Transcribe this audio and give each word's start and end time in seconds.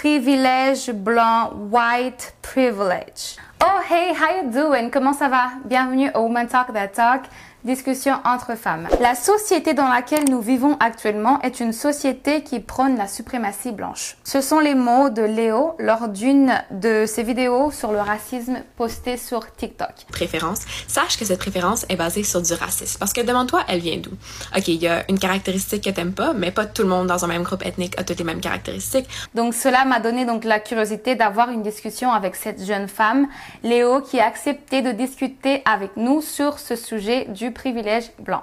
privilège 0.00 0.90
blanc, 0.94 1.52
white 1.70 2.32
privilege. 2.40 3.36
Oh 3.62 3.80
hey, 3.86 4.14
how 4.14 4.42
you 4.42 4.50
doing? 4.50 4.90
Comment 4.90 5.12
ça 5.12 5.28
va? 5.28 5.50
Bienvenue 5.66 6.10
au 6.14 6.20
Woman 6.20 6.46
Talk 6.46 6.72
That 6.72 6.88
Talk 6.88 7.22
discussion 7.64 8.14
entre 8.24 8.56
femmes. 8.56 8.88
La 9.00 9.14
société 9.14 9.74
dans 9.74 9.88
laquelle 9.88 10.28
nous 10.28 10.40
vivons 10.40 10.76
actuellement 10.80 11.40
est 11.42 11.60
une 11.60 11.72
société 11.72 12.42
qui 12.42 12.60
prône 12.60 12.96
la 12.96 13.06
suprématie 13.06 13.72
blanche. 13.72 14.16
Ce 14.24 14.40
sont 14.40 14.60
les 14.60 14.74
mots 14.74 15.10
de 15.10 15.22
Léo 15.22 15.74
lors 15.78 16.08
d'une 16.08 16.52
de 16.70 17.04
ses 17.06 17.22
vidéos 17.22 17.70
sur 17.70 17.92
le 17.92 18.00
racisme 18.00 18.60
postées 18.76 19.16
sur 19.16 19.52
TikTok. 19.54 20.06
Préférence. 20.10 20.60
Sache 20.88 21.18
que 21.18 21.24
cette 21.24 21.38
préférence 21.38 21.84
est 21.88 21.96
basée 21.96 22.22
sur 22.22 22.40
du 22.40 22.52
racisme. 22.54 22.98
Parce 22.98 23.12
que 23.12 23.20
demande-toi, 23.20 23.60
elle 23.68 23.80
vient 23.80 23.98
d'où? 23.98 24.12
Ok, 24.56 24.68
il 24.68 24.82
y 24.82 24.88
a 24.88 25.04
une 25.08 25.18
caractéristique 25.18 25.84
que 25.84 25.90
t'aimes 25.90 26.12
pas, 26.14 26.32
mais 26.32 26.50
pas 26.50 26.66
tout 26.66 26.82
le 26.82 26.88
monde 26.88 27.08
dans 27.08 27.24
un 27.24 27.28
même 27.28 27.42
groupe 27.42 27.64
ethnique 27.64 27.98
a 27.98 28.04
toutes 28.04 28.18
les 28.18 28.24
mêmes 28.24 28.40
caractéristiques. 28.40 29.08
Donc 29.34 29.54
cela 29.54 29.84
m'a 29.84 30.00
donné 30.00 30.24
donc 30.24 30.44
la 30.44 30.60
curiosité 30.60 31.14
d'avoir 31.14 31.50
une 31.50 31.62
discussion 31.62 32.10
avec 32.10 32.36
cette 32.36 32.64
jeune 32.64 32.88
femme, 32.88 33.28
Léo, 33.62 34.00
qui 34.00 34.20
a 34.20 34.26
accepté 34.26 34.82
de 34.82 34.92
discuter 34.92 35.62
avec 35.64 35.96
nous 35.96 36.20
sur 36.20 36.58
ce 36.58 36.76
sujet 36.76 37.26
du 37.26 37.50
privilège 37.50 38.10
blanc. 38.18 38.42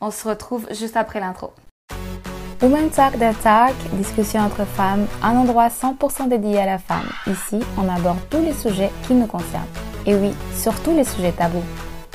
On 0.00 0.10
se 0.10 0.28
retrouve 0.28 0.66
juste 0.72 0.96
après 0.96 1.20
l'intro. 1.20 1.52
Women 2.60 2.90
Talk 2.90 3.14
the 3.14 3.40
Talk, 3.40 3.74
discussion 3.92 4.40
entre 4.40 4.64
femmes, 4.64 5.06
un 5.22 5.36
endroit 5.36 5.68
100% 5.68 6.28
dédié 6.28 6.58
à 6.58 6.66
la 6.66 6.78
femme. 6.78 7.08
Ici, 7.26 7.60
on 7.76 7.88
aborde 7.88 8.18
tous 8.30 8.42
les 8.42 8.52
sujets 8.52 8.90
qui 9.06 9.14
nous 9.14 9.26
concernent. 9.26 9.62
Et 10.06 10.14
oui, 10.14 10.32
surtout 10.56 10.92
les 10.92 11.04
sujets 11.04 11.32
tabous. 11.32 11.62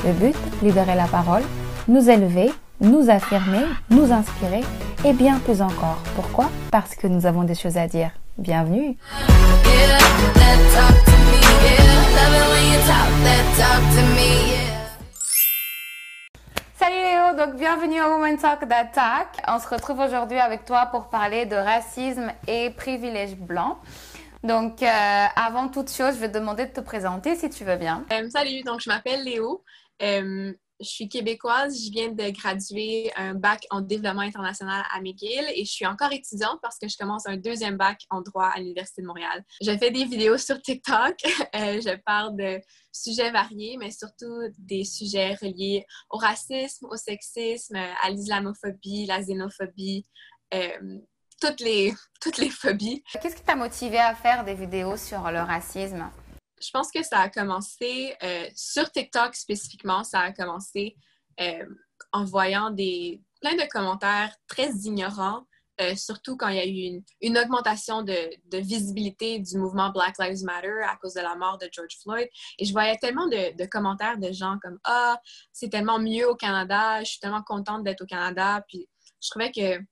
Le 0.03 0.12
but, 0.12 0.36
libérer 0.62 0.95
la 0.95 1.08
parole, 1.08 1.44
nous 1.88 2.09
élever, 2.09 2.52
nous 2.81 3.09
affirmer, 3.09 3.64
nous 3.90 4.12
inspirer 4.12 4.64
et 5.05 5.14
bien 5.14 5.40
plus 5.40 5.62
encore. 5.62 6.00
Pourquoi? 6.16 6.50
Parce 6.72 6.95
que 6.95 7.08
nous 7.08 7.26
avons 7.26 7.44
des 7.44 7.55
choses 7.55 7.78
à 7.78 7.88
dire. 7.88 8.12
Bienvenue 8.38 8.98
Salut 16.78 16.95
Léo, 16.95 17.38
donc 17.38 17.56
bienvenue 17.56 18.02
au 18.02 18.16
Women 18.16 18.38
Talk 18.38 18.67
d'Attack. 18.67 19.42
On 19.48 19.59
se 19.59 19.67
retrouve 19.70 20.00
aujourd'hui 20.00 20.38
avec 20.38 20.66
toi 20.66 20.88
pour 20.88 21.09
parler 21.09 21.45
de 21.45 21.56
racisme 21.56 22.31
et 22.48 22.72
privilège 22.72 23.36
blanc. 23.36 23.80
Donc, 24.44 24.84
euh, 24.84 25.25
avant 25.36 25.70
toute 25.70 25.90
chose, 25.90 26.16
je 26.16 26.20
vais 26.20 26.28
te 26.28 26.38
demander 26.38 26.66
de 26.66 26.73
te 26.73 26.81
présenter 26.81 27.36
si 27.36 27.50
tu 27.50 27.64
veux 27.64 27.78
bien. 27.78 28.03
Euh, 28.12 28.30
salut, 28.30 28.62
donc 28.64 28.81
je 28.81 28.90
m'appelle 28.90 29.23
Léo. 29.23 29.64
Euh, 30.02 30.52
je 30.79 30.88
suis 30.88 31.09
québécoise, 31.09 31.77
je 31.85 31.91
viens 31.91 32.09
de 32.09 32.29
graduer 32.31 33.11
un 33.16 33.35
bac 33.35 33.66
en 33.69 33.81
développement 33.81 34.21
international 34.21 34.83
à 34.91 35.02
McGill 35.02 35.45
et 35.55 35.66
je 35.66 35.71
suis 35.71 35.85
encore 35.85 36.11
étudiante 36.11 36.59
parce 36.61 36.77
que 36.77 36.88
je 36.88 36.97
commence 36.97 37.27
un 37.27 37.38
deuxième 37.38 37.77
bac 37.77 38.02
en 38.09 38.21
droit 38.21 38.52
à 38.53 38.59
l'Université 38.59 39.01
de 39.01 39.07
Montréal. 39.07 39.44
Je 39.61 39.77
fais 39.77 39.91
des 39.91 40.05
vidéos 40.05 40.38
sur 40.38 40.61
TikTok, 40.61 41.16
euh, 41.55 41.81
je 41.81 41.95
parle 42.05 42.35
de 42.35 42.59
sujets 42.91 43.31
variés, 43.31 43.77
mais 43.77 43.91
surtout 43.91 44.41
des 44.57 44.83
sujets 44.83 45.35
reliés 45.35 45.85
au 46.09 46.17
racisme, 46.17 46.88
au 46.89 46.95
sexisme, 46.95 47.75
à 47.75 48.09
l'islamophobie, 48.09 49.05
la 49.05 49.21
xénophobie. 49.21 50.05
Euh, 50.53 50.99
toutes 51.41 51.59
les, 51.59 51.94
toutes 52.21 52.38
les 52.38 52.49
phobies. 52.49 53.03
Qu'est-ce 53.21 53.35
qui 53.35 53.44
t'a 53.44 53.55
motivé 53.55 53.97
à 53.97 54.16
faire 54.16 54.45
des 54.45 54.53
vidéos 54.53 54.97
sur 54.97 55.29
le 55.31 55.39
racisme? 55.39 56.09
Je 56.64 56.72
pense 56.72 56.92
que 56.92 57.03
ça 57.03 57.19
a 57.19 57.30
commencé 57.30 58.16
euh, 58.23 58.47
sur 58.56 58.89
TikTok 58.92 59.36
spécifiquement, 59.36 60.03
ça 60.03 60.19
a 60.19 60.31
commencé 60.31 60.95
euh, 61.39 61.66
en 62.11 62.25
voyant 62.25 62.72
des, 62.72 63.22
plein 63.42 63.56
de 63.56 63.67
commentaires 63.69 64.36
très 64.47 64.69
ignorants, 64.69 65.45
euh, 65.81 65.95
surtout 65.95 66.38
quand 66.38 66.50
il 66.50 66.56
y 66.56 66.59
a 66.59 66.67
eu 66.67 67.03
une, 67.22 67.38
augmentation 67.38 68.03
de, 68.03 68.30
visibilité 68.53 69.39
du 69.39 69.58
mouvement 69.58 69.89
Black 69.89 70.16
Lives 70.19 70.44
Matter 70.44 70.84
à 70.88 70.95
cause 70.97 71.16
de 71.16 71.22
la 71.22 71.36
mort 71.36 71.58
de 71.58 71.67
George 71.72 71.97
Floyd. 72.02 72.30
Et 72.59 72.66
je 72.66 72.72
voyais 72.72 72.97
tellement 72.97 73.28
de, 73.28 73.66
commentaires 73.66 74.19
de 74.19 74.31
gens 74.31 74.58
comme 74.61 74.80
Ah, 74.84 75.19
c'est 75.52 75.69
tellement 75.69 76.00
mieux 76.00 76.30
au 76.30 76.36
Canada, 76.36 77.00
je 77.00 77.09
suis 77.09 77.19
tellement 77.19 77.44
contente 77.44 77.84
d'être 77.84 78.01
au 78.01 78.06
Canada. 78.06 78.63
Puis 78.68 78.88
je 79.22 79.30
trouvais 79.30 79.51
que 79.51 79.84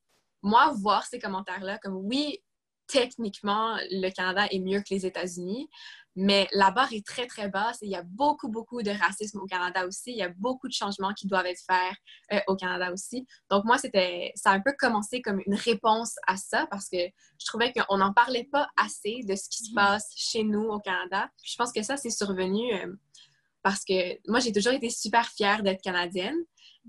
moi, 0.44 0.74
voir 0.76 1.06
ces 1.06 1.20
commentaires-là, 1.20 1.80
comme 1.80 1.96
oui, 1.96 2.40
techniquement, 2.88 3.78
le 3.90 4.10
Canada 4.10 4.48
est 4.52 4.60
mieux 4.60 4.80
que 4.80 4.92
les 4.92 5.06
États-Unis, 5.06 5.70
mais 6.16 6.48
la 6.52 6.72
barre 6.72 6.92
est 6.92 7.06
très, 7.06 7.26
très 7.26 7.48
basse 7.48 7.82
et 7.82 7.86
il 7.86 7.92
y 7.92 7.96
a 7.96 8.04
beaucoup, 8.04 8.50
beaucoup 8.50 8.84
de 8.84 8.92
racisme 8.92 9.40
au 9.40 9.46
Canada 9.46 9.88
aussi. 9.88 10.12
Il 10.12 10.18
y 10.18 10.24
a 10.24 10.30
beaucoup 10.30 10.68
de 10.68 10.74
changements 10.74 11.14
qui 11.14 11.28
doivent 11.28 11.46
être 11.46 11.62
faits 11.66 11.96
euh, 12.34 12.40
au 12.48 12.56
Canada 12.56 12.92
aussi. 12.92 13.26
Donc, 13.50 13.64
moi, 13.64 13.78
c'était, 13.78 14.32
ça 14.36 14.52
a 14.52 14.54
un 14.54 14.60
peu 14.60 14.74
commencé 14.78 15.22
comme 15.22 15.42
une 15.46 15.56
réponse 15.56 16.16
à 16.28 16.36
ça 16.36 16.68
parce 16.70 16.90
que 16.90 16.98
je 16.98 17.46
trouvais 17.46 17.72
qu'on 17.72 17.98
n'en 17.98 18.14
parlait 18.14 18.48
pas 18.52 18.68
assez 18.76 19.22
de 19.24 19.36
ce 19.36 19.48
qui 19.50 19.64
se 19.64 19.72
mm-hmm. 19.72 19.76
passe 19.76 20.12
chez 20.16 20.44
nous 20.44 20.64
au 20.64 20.80
Canada. 20.80 21.30
je 21.44 21.56
pense 21.56 21.72
que 21.72 21.82
ça, 21.82 21.96
c'est 21.96 22.10
survenu 22.10 22.74
euh, 22.74 22.94
parce 23.64 23.86
que 23.86 24.18
moi, 24.30 24.40
j'ai 24.40 24.52
toujours 24.52 24.74
été 24.74 24.90
super 24.90 25.30
fière 25.30 25.64
d'être 25.64 25.82
canadienne. 25.82 26.38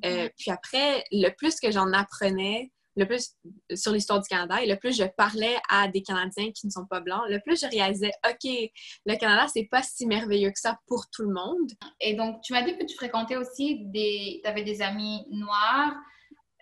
Euh, 0.05 0.27
mm-hmm. 0.27 0.31
puis 0.37 0.51
après, 0.51 1.05
le 1.13 1.31
plus 1.31 1.61
que 1.61 1.71
j'en 1.71 1.93
apprenais, 1.93 2.73
le 2.97 3.07
plus 3.07 3.35
sur 3.75 3.93
l'histoire 3.93 4.21
du 4.21 4.29
Canada 4.29 4.63
et 4.63 4.67
le 4.67 4.77
plus 4.77 4.97
je 4.97 5.05
parlais 5.05 5.57
à 5.69 5.89
des 5.89 6.03
Canadiens 6.03 6.51
qui 6.53 6.67
ne 6.67 6.71
sont 6.71 6.87
pas 6.87 7.01
blancs, 7.01 7.23
le 7.29 7.41
plus 7.41 7.61
je 7.61 7.67
réalisais, 7.67 8.13
OK, 8.29 8.51
le 9.07 9.17
Canada, 9.17 9.47
c'est 9.53 9.69
pas 9.71 9.83
si 9.83 10.07
merveilleux 10.07 10.51
que 10.51 10.59
ça 10.59 10.79
pour 10.87 11.07
tout 11.11 11.23
le 11.23 11.33
monde. 11.33 11.71
Et 12.01 12.15
donc, 12.15 12.41
tu 12.43 12.53
m'as 12.53 12.63
dit 12.63 12.77
que 12.77 12.85
tu 12.85 12.95
fréquentais 12.95 13.37
aussi 13.37 13.87
des... 13.87 14.41
Tu 14.43 14.49
avais 14.49 14.65
des 14.65 14.83
amis 14.83 15.25
noirs, 15.31 15.95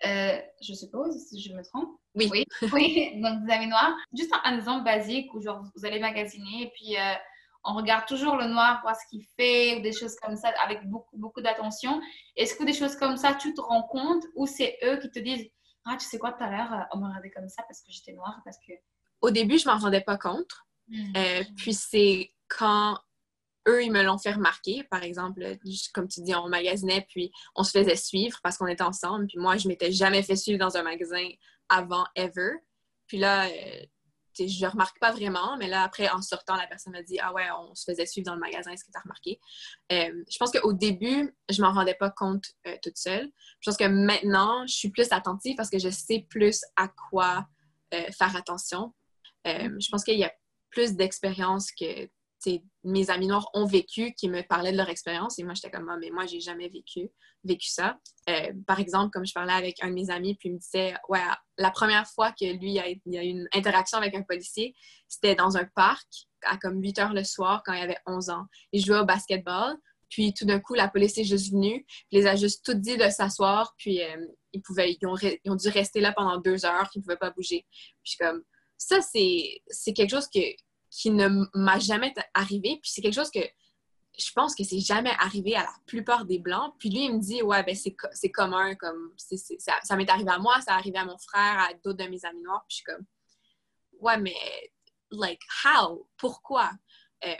euh, 0.05 0.39
je 0.61 0.73
suppose, 0.73 1.15
si 1.27 1.41
je 1.41 1.53
me 1.53 1.63
trompe. 1.63 1.89
Oui. 2.15 2.29
Oui, 2.31 2.45
oui. 2.73 3.21
donc 3.21 3.45
des 3.45 3.53
amis 3.53 3.67
noirs. 3.67 3.93
Juste 4.17 4.33
un, 4.43 4.57
exemple 4.57 4.85
basique 4.85 5.33
où 5.33 5.41
genre, 5.41 5.63
vous 5.75 5.85
allez 5.85 5.99
magasiner 5.99 6.63
et 6.63 6.71
puis... 6.75 6.97
Euh, 6.97 7.13
on 7.63 7.75
regarde 7.75 8.07
toujours 8.07 8.37
le 8.37 8.47
noir, 8.47 8.79
voir 8.81 8.95
ce 8.95 9.07
qu'il 9.09 9.23
fait, 9.37 9.77
ou 9.77 9.81
des 9.81 9.91
choses 9.91 10.15
comme 10.15 10.35
ça, 10.35 10.51
avec 10.63 10.83
beaucoup, 10.89 11.15
beaucoup 11.17 11.41
d'attention. 11.41 12.01
Est-ce 12.35 12.55
que 12.55 12.63
des 12.63 12.73
choses 12.73 12.95
comme 12.95 13.17
ça, 13.17 13.35
tu 13.35 13.53
te 13.53 13.61
rends 13.61 13.83
compte 13.83 14.23
ou 14.35 14.47
c'est 14.47 14.77
eux 14.83 14.97
qui 14.97 15.11
te 15.11 15.19
disent 15.19 15.47
ah, 15.85 15.97
tu 15.97 16.05
sais 16.05 16.19
quoi, 16.19 16.31
tout 16.33 16.43
à 16.43 16.49
l'heure, 16.49 16.73
euh, 16.73 16.83
on 16.93 16.97
m'a 16.99 17.07
regardé 17.07 17.31
comme 17.31 17.49
ça 17.49 17.63
parce 17.63 17.81
que 17.81 17.91
j'étais 17.91 18.13
noire, 18.13 18.39
parce 18.45 18.57
que... 18.57 18.73
Au 19.21 19.31
début, 19.31 19.57
je 19.57 19.67
m'en 19.67 19.77
rendais 19.77 20.01
pas 20.01 20.17
compte. 20.17 20.51
Hmm. 20.87 21.13
Euh, 21.15 21.43
puis 21.57 21.73
c'est 21.73 22.33
quand 22.47 22.99
eux, 23.67 23.83
ils 23.83 23.91
me 23.91 24.03
l'ont 24.03 24.17
fait 24.17 24.31
remarquer. 24.31 24.83
Par 24.83 25.03
exemple, 25.03 25.43
comme 25.93 26.07
tu 26.07 26.21
dis, 26.21 26.35
on 26.35 26.49
magasinait, 26.49 27.05
puis 27.09 27.31
on 27.55 27.63
se 27.63 27.71
faisait 27.71 27.95
suivre 27.95 28.39
parce 28.43 28.57
qu'on 28.57 28.67
était 28.67 28.83
ensemble. 28.83 29.27
Puis 29.27 29.37
moi, 29.37 29.57
je 29.57 29.67
m'étais 29.67 29.91
jamais 29.91 30.23
fait 30.23 30.35
suivre 30.35 30.59
dans 30.59 30.77
un 30.77 30.83
magasin 30.83 31.27
avant, 31.69 32.05
ever. 32.15 32.51
Puis 33.07 33.17
là, 33.17 33.47
euh, 33.47 33.85
je 34.47 34.65
remarque 34.65 34.99
pas 34.99 35.11
vraiment, 35.11 35.57
mais 35.57 35.67
là, 35.67 35.83
après, 35.83 36.09
en 36.09 36.21
sortant, 36.21 36.55
la 36.55 36.67
personne 36.67 36.93
m'a 36.93 37.03
dit 37.03 37.19
Ah 37.19 37.33
ouais, 37.33 37.45
on 37.59 37.75
se 37.75 37.83
faisait 37.89 38.05
suivre 38.05 38.25
dans 38.25 38.33
le 38.33 38.39
magasin, 38.39 38.71
est-ce 38.71 38.83
que 38.83 38.91
tu 38.91 38.97
as 38.97 39.01
remarqué? 39.01 39.39
Euh, 39.91 40.23
Je 40.29 40.37
pense 40.37 40.51
qu'au 40.51 40.73
début, 40.73 41.35
je 41.49 41.61
m'en 41.61 41.71
rendais 41.71 41.95
pas 41.95 42.11
compte 42.11 42.45
euh, 42.67 42.75
toute 42.81 42.97
seule. 42.97 43.29
Je 43.59 43.69
pense 43.69 43.77
que 43.77 43.87
maintenant, 43.87 44.65
je 44.67 44.73
suis 44.73 44.89
plus 44.89 45.11
attentive 45.11 45.55
parce 45.55 45.69
que 45.69 45.79
je 45.79 45.89
sais 45.89 46.25
plus 46.29 46.61
à 46.75 46.87
quoi 47.09 47.45
euh, 47.93 48.11
faire 48.17 48.35
attention. 48.35 48.93
je 49.45 49.89
pense 49.89 50.03
qu'il 50.03 50.19
y 50.19 50.23
a 50.23 50.31
plus 50.69 50.95
d'expérience 50.95 51.71
que 51.71 52.09
mes 52.83 53.09
amis 53.09 53.27
noirs 53.27 53.49
ont 53.53 53.65
vécu, 53.65 54.13
qui 54.13 54.29
me 54.29 54.41
parlaient 54.41 54.71
de 54.71 54.77
leur 54.77 54.89
expérience. 54.89 55.37
Et 55.39 55.43
moi, 55.43 55.53
j'étais 55.53 55.71
comme, 55.71 55.89
ah, 55.89 55.97
mais 55.99 56.09
moi, 56.09 56.25
j'ai 56.25 56.39
jamais 56.39 56.69
vécu, 56.69 57.09
vécu 57.43 57.69
ça. 57.69 57.99
Euh, 58.29 58.51
par 58.65 58.79
exemple, 58.79 59.11
comme 59.11 59.25
je 59.25 59.33
parlais 59.33 59.53
avec 59.53 59.83
un 59.83 59.89
de 59.89 59.93
mes 59.93 60.09
amis, 60.09 60.35
puis 60.35 60.49
il 60.49 60.53
me 60.53 60.59
disait, 60.59 60.95
ouais, 61.09 61.19
la 61.57 61.71
première 61.71 62.07
fois 62.07 62.31
que 62.31 62.45
lui, 62.45 62.79
a, 62.79 62.87
il 62.87 63.17
a 63.17 63.23
eu 63.23 63.27
une 63.27 63.47
interaction 63.53 63.97
avec 63.97 64.15
un 64.15 64.23
policier, 64.23 64.75
c'était 65.07 65.35
dans 65.35 65.57
un 65.57 65.65
parc 65.75 66.07
à 66.43 66.57
comme 66.57 66.81
8 66.81 66.99
heures 66.99 67.13
le 67.13 67.23
soir 67.23 67.61
quand 67.65 67.73
il 67.73 67.81
avait 67.81 67.99
11 68.07 68.29
ans. 68.29 68.45
Il 68.71 68.83
jouait 68.83 68.99
au 68.99 69.05
basketball. 69.05 69.75
Puis 70.09 70.33
tout 70.33 70.45
d'un 70.45 70.59
coup, 70.59 70.73
la 70.73 70.89
police 70.89 71.17
est 71.17 71.23
juste 71.23 71.51
venue, 71.51 71.85
puis 71.87 72.19
les 72.19 72.27
a 72.27 72.35
juste 72.35 72.65
tout 72.65 72.73
dit 72.73 72.97
de 72.97 73.09
s'asseoir, 73.09 73.73
puis 73.77 74.03
euh, 74.03 74.27
ils, 74.51 74.61
pouvaient, 74.61 74.97
ils 75.01 75.07
ont, 75.07 75.55
dû 75.55 75.69
rester 75.69 76.01
là 76.01 76.11
pendant 76.11 76.37
deux 76.37 76.65
heures, 76.65 76.89
ils 76.93 76.99
ne 76.99 77.03
pouvaient 77.03 77.15
pas 77.15 77.31
bouger. 77.31 77.65
Puis 78.03 78.17
comme, 78.19 78.43
ça, 78.77 78.99
c'est 79.01 79.93
quelque 79.93 80.09
chose 80.09 80.27
que, 80.27 80.39
qui 80.91 81.09
ne 81.09 81.29
m'a 81.53 81.79
jamais 81.79 82.13
arrivé. 82.33 82.77
Puis 82.81 82.91
c'est 82.91 83.01
quelque 83.01 83.15
chose 83.15 83.31
que 83.31 83.39
je 84.19 84.31
pense 84.33 84.53
que 84.53 84.63
c'est 84.63 84.79
jamais 84.79 85.13
arrivé 85.19 85.55
à 85.55 85.63
la 85.63 85.73
plupart 85.85 86.25
des 86.25 86.37
Blancs. 86.37 86.75
Puis 86.77 86.89
lui, 86.89 87.05
il 87.05 87.15
me 87.15 87.19
dit, 87.19 87.41
ouais, 87.41 87.63
ben 87.63 87.75
c'est 87.75 88.31
commun, 88.31 88.75
comme 88.75 89.13
ça, 89.17 89.95
m'est 89.95 90.09
arrivé 90.09 90.29
à 90.29 90.37
moi, 90.37 90.59
ça 90.61 90.75
arrivé 90.75 90.97
à 90.97 91.05
mon 91.05 91.17
frère, 91.17 91.59
à 91.59 91.73
d'autres 91.83 92.03
de 92.03 92.09
mes 92.09 92.23
amis 92.25 92.43
noirs. 92.43 92.63
Puis 92.67 92.75
je 92.75 92.75
suis 92.75 92.83
comme, 92.83 93.05
ouais, 94.01 94.17
mais, 94.17 94.35
like, 95.11 95.41
how? 95.63 96.07
Pourquoi? 96.17 96.69
Euh, 97.25 97.35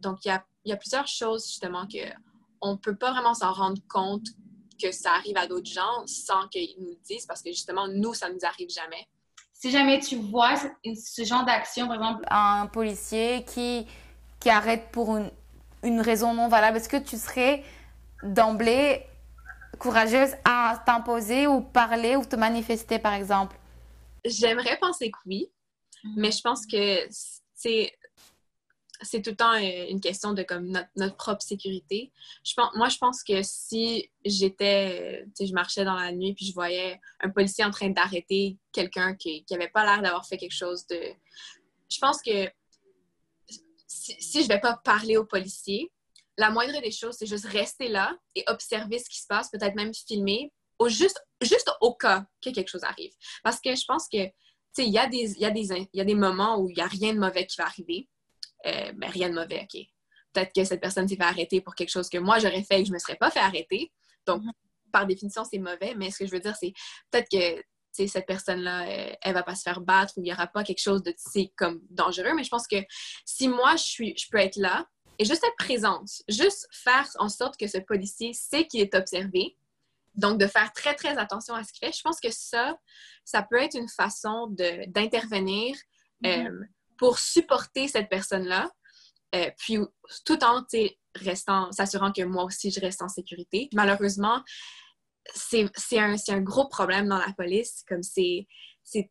donc, 0.00 0.24
il 0.24 0.40
y 0.64 0.72
a, 0.72 0.76
plusieurs 0.76 1.06
choses, 1.06 1.46
justement, 1.46 1.86
que 1.86 2.10
on 2.60 2.76
peut 2.76 2.96
pas 2.96 3.12
vraiment 3.12 3.34
s'en 3.34 3.52
rendre 3.52 3.80
compte 3.88 4.26
que 4.82 4.90
ça 4.90 5.12
arrive 5.12 5.36
à 5.36 5.46
d'autres 5.46 5.70
gens 5.70 6.04
sans 6.06 6.48
qu'ils 6.48 6.74
nous 6.80 6.90
le 6.90 7.00
disent, 7.04 7.26
parce 7.26 7.42
que 7.42 7.50
justement, 7.50 7.86
nous, 7.86 8.14
ça 8.14 8.28
nous 8.28 8.44
arrive 8.44 8.68
jamais 8.68 9.08
si 9.58 9.72
jamais 9.72 9.98
tu 9.98 10.16
vois 10.16 10.54
ce, 10.56 11.24
genre 11.24 11.44
d'action, 11.44 11.88
par 11.88 11.96
exemple, 11.96 12.24
un 12.30 12.66
policier 12.66 13.44
qui, 13.44 13.86
qui 14.38 14.50
arrête 14.50 14.90
pour 14.92 15.16
une, 15.16 15.30
une 15.82 16.00
raison 16.00 16.32
non 16.32 16.46
valable, 16.48 16.76
est-ce 16.76 16.88
que 16.88 16.96
tu 16.96 17.16
serais 17.16 17.64
d'emblée 18.22 19.04
courageuse 19.80 20.34
à 20.44 20.80
t'imposer 20.86 21.48
ou 21.48 21.60
parler 21.60 22.14
ou 22.14 22.24
te 22.24 22.36
manifester, 22.36 23.00
par 23.00 23.14
exemple? 23.14 23.56
J'aimerais 24.24 24.78
penser 24.78 25.10
que 25.10 25.18
oui. 25.26 25.50
Mais 26.16 26.30
je 26.30 26.40
pense 26.40 26.64
que 26.64 27.08
c'est 27.54 27.92
c'est 29.00 29.22
tout 29.22 29.30
le 29.30 29.36
temps 29.36 29.54
euh, 29.54 29.86
une 29.88 30.00
question 30.00 30.32
de 30.32 30.42
comme 30.42 30.72
notre, 30.96 31.16
propre 31.16 31.42
sécurité. 31.42 32.12
Je 32.44 32.54
pense, 32.54 32.74
moi, 32.74 32.88
je 32.88 32.98
pense 32.98 33.22
que 33.22 33.42
si 33.42 34.10
j'étais, 34.24 35.24
tu 35.26 35.30
sais, 35.34 35.46
je 35.46 35.52
marchais 35.52 35.84
dans 35.84 35.94
la 35.94 36.12
nuit 36.12 36.34
puis 36.34 36.46
je 36.46 36.54
voyais 36.54 37.00
un 37.20 37.30
policier 37.30 37.64
en 37.64 37.70
train 37.70 37.90
d'arrêter 37.90 38.56
quelqu'un 38.72 39.14
qui 39.14 39.44
n'avait 39.50 39.68
pas 39.68 39.84
l'air 39.84 40.02
d'avoir 40.02 40.26
fait 40.26 40.36
quelque 40.36 40.54
chose 40.54 40.86
de... 40.86 41.00
Je 41.90 41.98
pense 41.98 42.20
que 42.22 42.50
si, 43.86 44.42
je 44.42 44.48
vais 44.48 44.60
pas 44.60 44.76
parler 44.84 45.16
au 45.16 45.24
policier, 45.24 45.90
la 46.36 46.50
moindre 46.50 46.80
des 46.80 46.90
choses, 46.90 47.16
c'est 47.18 47.26
juste 47.26 47.46
rester 47.46 47.88
là 47.88 48.16
et 48.34 48.44
observer 48.46 48.98
ce 48.98 49.08
qui 49.08 49.20
se 49.20 49.26
passe, 49.26 49.50
peut-être 49.50 49.74
même 49.74 49.92
filmer, 49.94 50.52
au 50.78 50.88
juste, 50.88 51.20
juste 51.40 51.70
au 51.80 51.94
cas 51.94 52.26
que 52.42 52.50
quelque 52.50 52.68
chose 52.68 52.84
arrive. 52.84 53.12
Parce 53.42 53.60
que 53.60 53.74
je 53.74 53.84
pense 53.86 54.06
que, 54.08 54.26
tu 54.26 54.32
sais, 54.72 54.86
il 54.86 54.92
y, 54.92 54.98
a 54.98 55.08
des, 55.08 55.32
y, 55.32 55.88
y 55.92 56.00
a 56.00 56.04
des 56.04 56.14
moments 56.14 56.60
où 56.60 56.68
il 56.68 56.76
n'y 56.76 56.82
a 56.82 56.86
rien 56.86 57.12
de 57.12 57.18
mauvais 57.18 57.46
qui 57.46 57.56
va 57.56 57.64
arriver. 57.64 58.08
Euh, 58.66 58.92
ben, 58.94 59.10
rien 59.10 59.28
de 59.28 59.34
mauvais, 59.34 59.62
OK. 59.62 59.80
Peut-être 60.32 60.52
que 60.54 60.64
cette 60.64 60.80
personne 60.80 61.08
s'est 61.08 61.16
fait 61.16 61.22
arrêter 61.22 61.60
pour 61.60 61.74
quelque 61.74 61.90
chose 61.90 62.08
que 62.08 62.18
moi, 62.18 62.38
j'aurais 62.38 62.62
fait 62.62 62.80
et 62.80 62.82
que 62.82 62.86
je 62.86 62.90
ne 62.90 62.94
me 62.94 62.98
serais 62.98 63.16
pas 63.16 63.30
fait 63.30 63.40
arrêter. 63.40 63.92
Donc, 64.26 64.42
mhm. 64.42 64.52
par 64.92 65.06
définition, 65.06 65.44
c'est 65.44 65.58
mauvais. 65.58 65.94
Mais 65.96 66.10
ce 66.10 66.18
que 66.18 66.26
je 66.26 66.32
veux 66.32 66.40
dire, 66.40 66.56
c'est 66.56 66.72
peut-être 67.10 67.28
que 67.30 67.62
cette 68.06 68.26
personne-là, 68.26 68.86
euh, 68.86 69.14
elle, 69.22 69.32
ne 69.32 69.34
va 69.34 69.42
pas 69.42 69.56
se 69.56 69.62
faire 69.62 69.80
battre 69.80 70.14
ou 70.16 70.20
il 70.20 70.24
n'y 70.24 70.32
aura 70.32 70.46
pas 70.46 70.62
quelque 70.62 70.80
chose 70.80 71.02
de 71.02 71.14
comme 71.56 71.80
dangereux. 71.90 72.34
Mais 72.36 72.44
je 72.44 72.50
pense 72.50 72.68
que 72.68 72.76
si 73.24 73.48
moi, 73.48 73.74
je, 73.76 73.82
suis, 73.82 74.16
je 74.16 74.28
peux 74.30 74.38
être 74.38 74.56
là 74.56 74.86
et 75.18 75.24
juste 75.24 75.42
être 75.42 75.56
présente, 75.56 76.08
juste 76.28 76.68
faire 76.70 77.08
en 77.18 77.28
sorte 77.28 77.56
que 77.58 77.66
ce 77.66 77.78
policier 77.78 78.32
sait 78.34 78.66
qu'il 78.66 78.80
est 78.80 78.94
observé, 78.94 79.56
donc 80.14 80.38
de 80.38 80.46
faire 80.46 80.72
très, 80.72 80.94
très 80.94 81.18
attention 81.18 81.54
à 81.54 81.64
ce 81.64 81.72
qu'il 81.72 81.86
fait, 81.86 81.96
je 81.96 82.02
pense 82.02 82.20
que 82.20 82.30
ça, 82.30 82.78
ça 83.24 83.42
peut 83.42 83.60
être 83.60 83.76
une 83.76 83.88
façon 83.88 84.48
d'intervenir 84.48 85.76
mhm. 86.22 86.46
euh, 86.46 86.64
pour 86.98 87.18
supporter 87.18 87.88
cette 87.88 88.08
personne-là, 88.08 88.70
euh, 89.34 89.50
puis 89.58 89.78
tout 90.24 90.42
en 90.44 90.64
restant, 91.14 91.70
s'assurant 91.72 92.12
que 92.12 92.22
moi 92.22 92.44
aussi, 92.44 92.70
je 92.70 92.80
reste 92.80 93.02
en 93.02 93.08
sécurité. 93.08 93.68
Malheureusement, 93.72 94.42
c'est 95.34 95.68
un, 95.98 96.16
un, 96.28 96.40
gros 96.40 96.68
problème 96.68 97.08
dans 97.08 97.18
la 97.18 97.32
police, 97.36 97.84
comme 97.86 98.02
c'est 98.02 98.46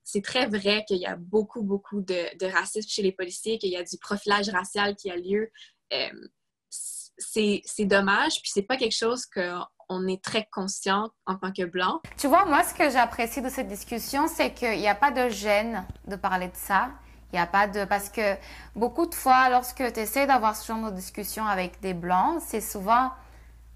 c'est 0.04 0.24
très 0.24 0.48
vrai 0.48 0.84
qu'il 0.88 0.98
y 0.98 1.06
a 1.06 1.16
beaucoup, 1.16 1.62
beaucoup 1.62 2.01
de, 2.01 2.36
de, 2.38 2.48
racisme 2.48 2.89
chez 2.89 3.04
les 3.04 3.12
policiers, 3.12 3.60
qu'il 3.60 3.69
y 3.69 3.75
a 3.75 3.84
du 3.84 3.98
profilage 4.00 4.50
racial 4.50 4.95
qui 4.95 5.12
a 5.12 5.16
lieu. 5.16 5.51
Euh, 5.94 6.28
c'est 7.19 7.86
dommage, 7.86 8.42
puis 8.42 8.51
c'est 8.54 8.63
pas 8.63 8.78
quelque 8.78 8.95
chose 8.95 9.25
qu'on 9.25 10.07
est 10.07 10.24
très 10.24 10.48
conscient 10.51 11.10
en 11.25 11.36
tant 11.36 11.51
que 11.51 11.63
blanc. 11.63 12.01
Tu 12.18 12.28
vois, 12.28 12.45
moi, 12.45 12.63
ce 12.63 12.74
que 12.74 12.90
j'apprécie 12.90 13.42
de 13.42 13.50
cette 13.50 13.68
discussion, 13.68 14.28
c'est 14.28 14.54
qu'il 14.54 14.78
n'y 14.78 14.88
a 14.88 14.95
pas 14.95 15.12
de 15.12 15.30
gêne 15.30 15.86
de 16.07 16.16
parler 16.16 16.48
de 16.48 16.56
ça. 16.56 16.92
Il 17.32 17.36
n'y 17.36 17.42
a 17.42 17.46
pas 17.46 17.68
de... 17.68 17.86
Parce 17.86 18.10
que 18.10 18.36
beaucoup 18.76 19.06
de 19.06 19.16
fois, 19.16 19.50
lorsque 19.50 19.84
tu 19.94 20.00
essaies 20.00 20.28
d'avoir 20.28 20.56
ce 20.56 20.66
genre 20.66 20.92
de 20.92 20.96
discussion 20.96 21.46
avec 21.46 21.80
des 21.82 21.94
blancs, 21.94 22.42
c'est 22.46 22.62
souvent 22.62 23.12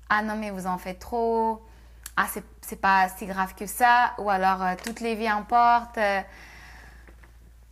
Ah 0.10 0.22
non, 0.22 0.36
mais 0.36 0.52
vous 0.52 0.68
en 0.68 0.78
faites 0.78 1.00
trop. 1.00 1.62
Ah, 2.16 2.28
c'est 2.62 2.80
pas 2.80 3.10
si 3.10 3.26
grave 3.26 3.54
que 3.56 3.66
ça. 3.66 4.14
Ou 4.20 4.30
alors, 4.30 4.64
euh, 4.64 4.74
toutes 4.84 5.02
les 5.02 5.16
vies 5.16 5.28
importent. 5.28 5.98
Euh. 5.98 6.22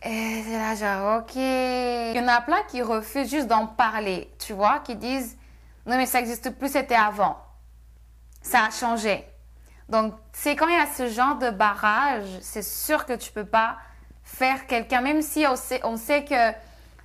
et 0.02 0.42
c'est 0.44 0.58
là, 0.58 0.74
genre, 0.74 1.20
ok. 1.20 1.36
Il 1.36 2.16
y 2.16 2.20
en 2.20 2.28
a 2.28 2.40
plein 2.42 2.62
qui 2.68 2.82
refusent 2.82 3.30
juste 3.30 3.46
d'en 3.46 3.66
parler, 3.66 4.30
tu 4.38 4.52
vois, 4.52 4.80
qui 4.80 4.96
disent 4.96 5.36
Non, 5.86 5.96
mais 5.96 6.06
ça 6.06 6.18
n'existe 6.18 6.50
plus, 6.50 6.72
c'était 6.72 6.94
avant. 6.94 7.38
Ça 8.42 8.66
a 8.66 8.70
changé. 8.70 9.24
Donc, 9.88 10.14
c'est 10.32 10.56
quand 10.56 10.68
il 10.68 10.76
y 10.76 10.80
a 10.80 10.86
ce 10.86 11.08
genre 11.08 11.36
de 11.36 11.50
barrage, 11.50 12.26
c'est 12.40 12.62
sûr 12.62 13.06
que 13.06 13.14
tu 13.14 13.32
peux 13.32 13.44
pas 13.44 13.76
faire 14.30 14.66
quelqu'un, 14.66 15.00
même 15.00 15.22
si 15.22 15.44
on 15.46 15.56
sait, 15.56 15.80
on 15.84 15.96
sait 15.96 16.24
que 16.24 16.52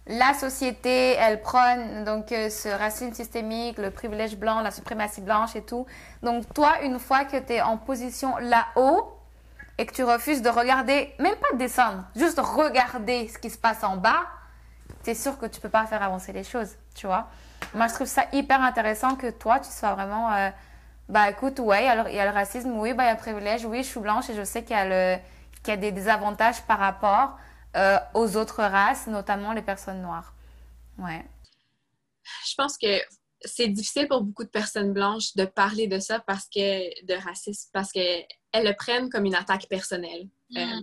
la 0.07 0.33
société, 0.35 1.13
elle 1.13 1.41
prône 1.41 2.03
donc 2.05 2.31
euh, 2.31 2.49
ce 2.49 2.69
racisme 2.69 3.13
systémique, 3.13 3.77
le 3.79 3.89
privilège 3.89 4.37
blanc, 4.37 4.61
la 4.61 4.71
suprématie 4.71 5.21
blanche 5.21 5.55
et 5.55 5.63
tout. 5.63 5.85
Donc 6.21 6.45
toi, 6.53 6.83
une 6.83 6.99
fois 6.99 7.25
que 7.25 7.37
tu 7.37 7.53
es 7.53 7.61
en 7.61 7.77
position 7.77 8.37
là-haut 8.37 9.17
et 9.77 9.85
que 9.85 9.93
tu 9.93 10.03
refuses 10.03 10.41
de 10.41 10.49
regarder, 10.49 11.13
même 11.19 11.35
pas 11.35 11.57
descendre, 11.57 12.03
juste 12.15 12.39
regarder 12.39 13.27
ce 13.27 13.39
qui 13.39 13.49
se 13.49 13.57
passe 13.57 13.83
en 13.83 13.97
bas, 13.97 14.27
tu 15.03 15.09
es 15.09 15.15
sûr 15.15 15.37
que 15.39 15.47
tu 15.47 15.59
peux 15.59 15.69
pas 15.69 15.85
faire 15.87 16.03
avancer 16.03 16.31
les 16.31 16.43
choses, 16.43 16.75
tu 16.93 17.07
vois. 17.07 17.27
Moi, 17.73 17.87
je 17.87 17.95
trouve 17.95 18.07
ça 18.07 18.25
hyper 18.31 18.61
intéressant 18.61 19.15
que 19.15 19.31
toi, 19.31 19.59
tu 19.59 19.71
sois 19.71 19.95
vraiment, 19.95 20.31
euh, 20.31 20.49
bah 21.09 21.29
écoute, 21.31 21.59
ouais, 21.59 21.87
alors 21.87 22.07
il 22.07 22.15
y 22.15 22.19
a 22.19 22.25
le 22.25 22.31
racisme, 22.31 22.71
oui, 22.77 22.93
bah 22.93 23.03
il 23.03 23.07
y 23.07 23.09
a 23.09 23.13
le 23.13 23.19
privilège, 23.19 23.65
oui, 23.65 23.79
je 23.79 23.89
suis 23.89 23.99
blanche 23.99 24.29
et 24.29 24.35
je 24.35 24.43
sais 24.43 24.63
qu'il 24.63 24.75
y 24.75 24.79
a 24.79 24.85
le 24.85 25.19
qu'il 25.65 25.73
y 25.73 25.77
a 25.77 25.79
des 25.79 25.91
désavantages 25.91 26.61
par 26.63 26.79
rapport 26.79 27.37
euh, 27.75 27.97
aux 28.13 28.37
autres 28.37 28.63
races, 28.63 29.07
notamment 29.07 29.51
les 29.51 29.61
personnes 29.61 30.01
noires. 30.01 30.33
Ouais. 30.97 31.25
Je 32.47 32.53
pense 32.55 32.77
que 32.77 33.01
c'est 33.41 33.67
difficile 33.67 34.07
pour 34.07 34.23
beaucoup 34.23 34.43
de 34.43 34.49
personnes 34.49 34.93
blanches 34.93 35.35
de 35.35 35.45
parler 35.45 35.87
de 35.87 35.99
ça 35.99 36.19
parce 36.19 36.45
que 36.45 37.05
de 37.05 37.13
racisme 37.21 37.69
parce 37.73 37.91
qu'elles 37.91 38.25
le 38.53 38.73
prennent 38.73 39.09
comme 39.09 39.25
une 39.25 39.35
attaque 39.35 39.67
personnelle. 39.67 40.29
Mm. 40.51 40.57
Euh, 40.57 40.81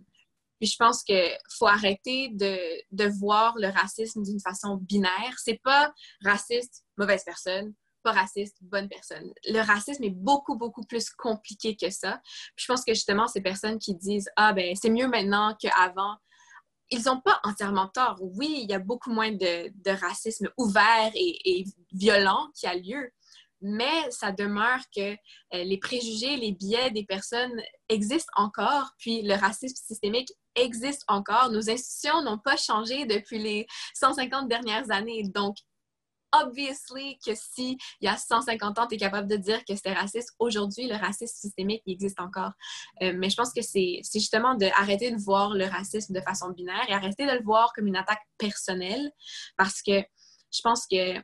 puis 0.60 0.68
je 0.68 0.76
pense 0.76 1.02
qu'il 1.02 1.38
faut 1.58 1.66
arrêter 1.66 2.28
de, 2.28 2.56
de, 2.92 3.08
voir 3.18 3.54
le 3.56 3.68
racisme 3.68 4.22
d'une 4.22 4.38
façon 4.38 4.76
binaire. 4.76 5.34
C'est 5.38 5.60
pas 5.64 5.92
raciste, 6.24 6.84
mauvaise 6.96 7.24
personne 7.24 7.74
pas 8.02 8.12
raciste, 8.12 8.56
bonne 8.60 8.88
personne. 8.88 9.32
Le 9.48 9.60
racisme 9.60 10.04
est 10.04 10.10
beaucoup, 10.10 10.56
beaucoup 10.56 10.84
plus 10.84 11.10
compliqué 11.10 11.76
que 11.76 11.90
ça. 11.90 12.20
je 12.56 12.66
pense 12.66 12.84
que 12.84 12.94
justement, 12.94 13.26
ces 13.26 13.40
personnes 13.40 13.78
qui 13.78 13.94
disent 13.94 14.28
Ah, 14.36 14.52
ben, 14.52 14.74
c'est 14.74 14.90
mieux 14.90 15.08
maintenant 15.08 15.56
qu'avant, 15.60 16.16
ils 16.90 17.04
n'ont 17.04 17.20
pas 17.20 17.40
entièrement 17.44 17.88
tort. 17.88 18.18
Oui, 18.20 18.60
il 18.62 18.70
y 18.70 18.74
a 18.74 18.78
beaucoup 18.78 19.10
moins 19.10 19.32
de, 19.32 19.90
racisme 19.90 20.50
ouvert 20.58 21.10
et, 21.14 21.60
et, 21.60 21.64
violent 21.92 22.48
qui 22.54 22.66
a 22.66 22.74
lieu, 22.74 23.10
mais 23.62 24.10
ça 24.10 24.32
demeure 24.32 24.80
que 24.94 25.12
euh, 25.12 25.64
les 25.64 25.78
préjugés, 25.78 26.36
les 26.36 26.52
biais 26.52 26.90
des 26.90 27.04
personnes 27.04 27.62
existent 27.88 28.32
encore, 28.36 28.90
puis 28.98 29.22
le 29.22 29.34
racisme 29.34 29.76
systémique 29.76 30.32
existe 30.54 31.04
encore. 31.08 31.50
Nos 31.50 31.70
institutions 31.70 32.22
n'ont 32.22 32.38
pas 32.38 32.56
changé 32.56 33.06
depuis 33.06 33.38
les 33.38 33.66
150 33.94 34.48
dernières 34.48 34.90
années. 34.90 35.22
Donc, 35.22 35.56
obviously 36.32 37.18
que 37.24 37.34
si 37.34 37.78
il 38.00 38.06
y 38.06 38.08
a 38.08 38.16
150 38.16 38.78
ans, 38.78 38.86
tu 38.86 38.94
es 38.94 38.98
capable 38.98 39.28
de 39.28 39.36
dire 39.36 39.64
que 39.64 39.74
c'était 39.74 39.92
raciste, 39.92 40.34
aujourd'hui, 40.38 40.86
le 40.86 40.96
racisme 40.96 41.34
systémique 41.34 41.82
existe 41.86 42.20
encore. 42.20 42.52
Euh, 43.02 43.12
mais 43.16 43.30
je 43.30 43.36
pense 43.36 43.52
que 43.52 43.62
c'est 43.62 44.00
justement 44.12 44.54
d'arrêter 44.54 45.10
de 45.10 45.20
voir 45.20 45.54
le 45.54 45.66
racisme 45.66 46.12
de 46.14 46.20
façon 46.20 46.50
binaire 46.50 46.84
et 46.88 46.92
arrêter 46.92 47.26
de 47.26 47.32
le 47.32 47.42
voir 47.42 47.72
comme 47.74 47.86
une 47.86 47.96
attaque 47.96 48.22
personnelle 48.38 49.12
parce 49.56 49.82
que 49.82 50.02
je 50.52 50.60
pense 50.62 50.86
que, 50.86 51.16
tu 51.16 51.22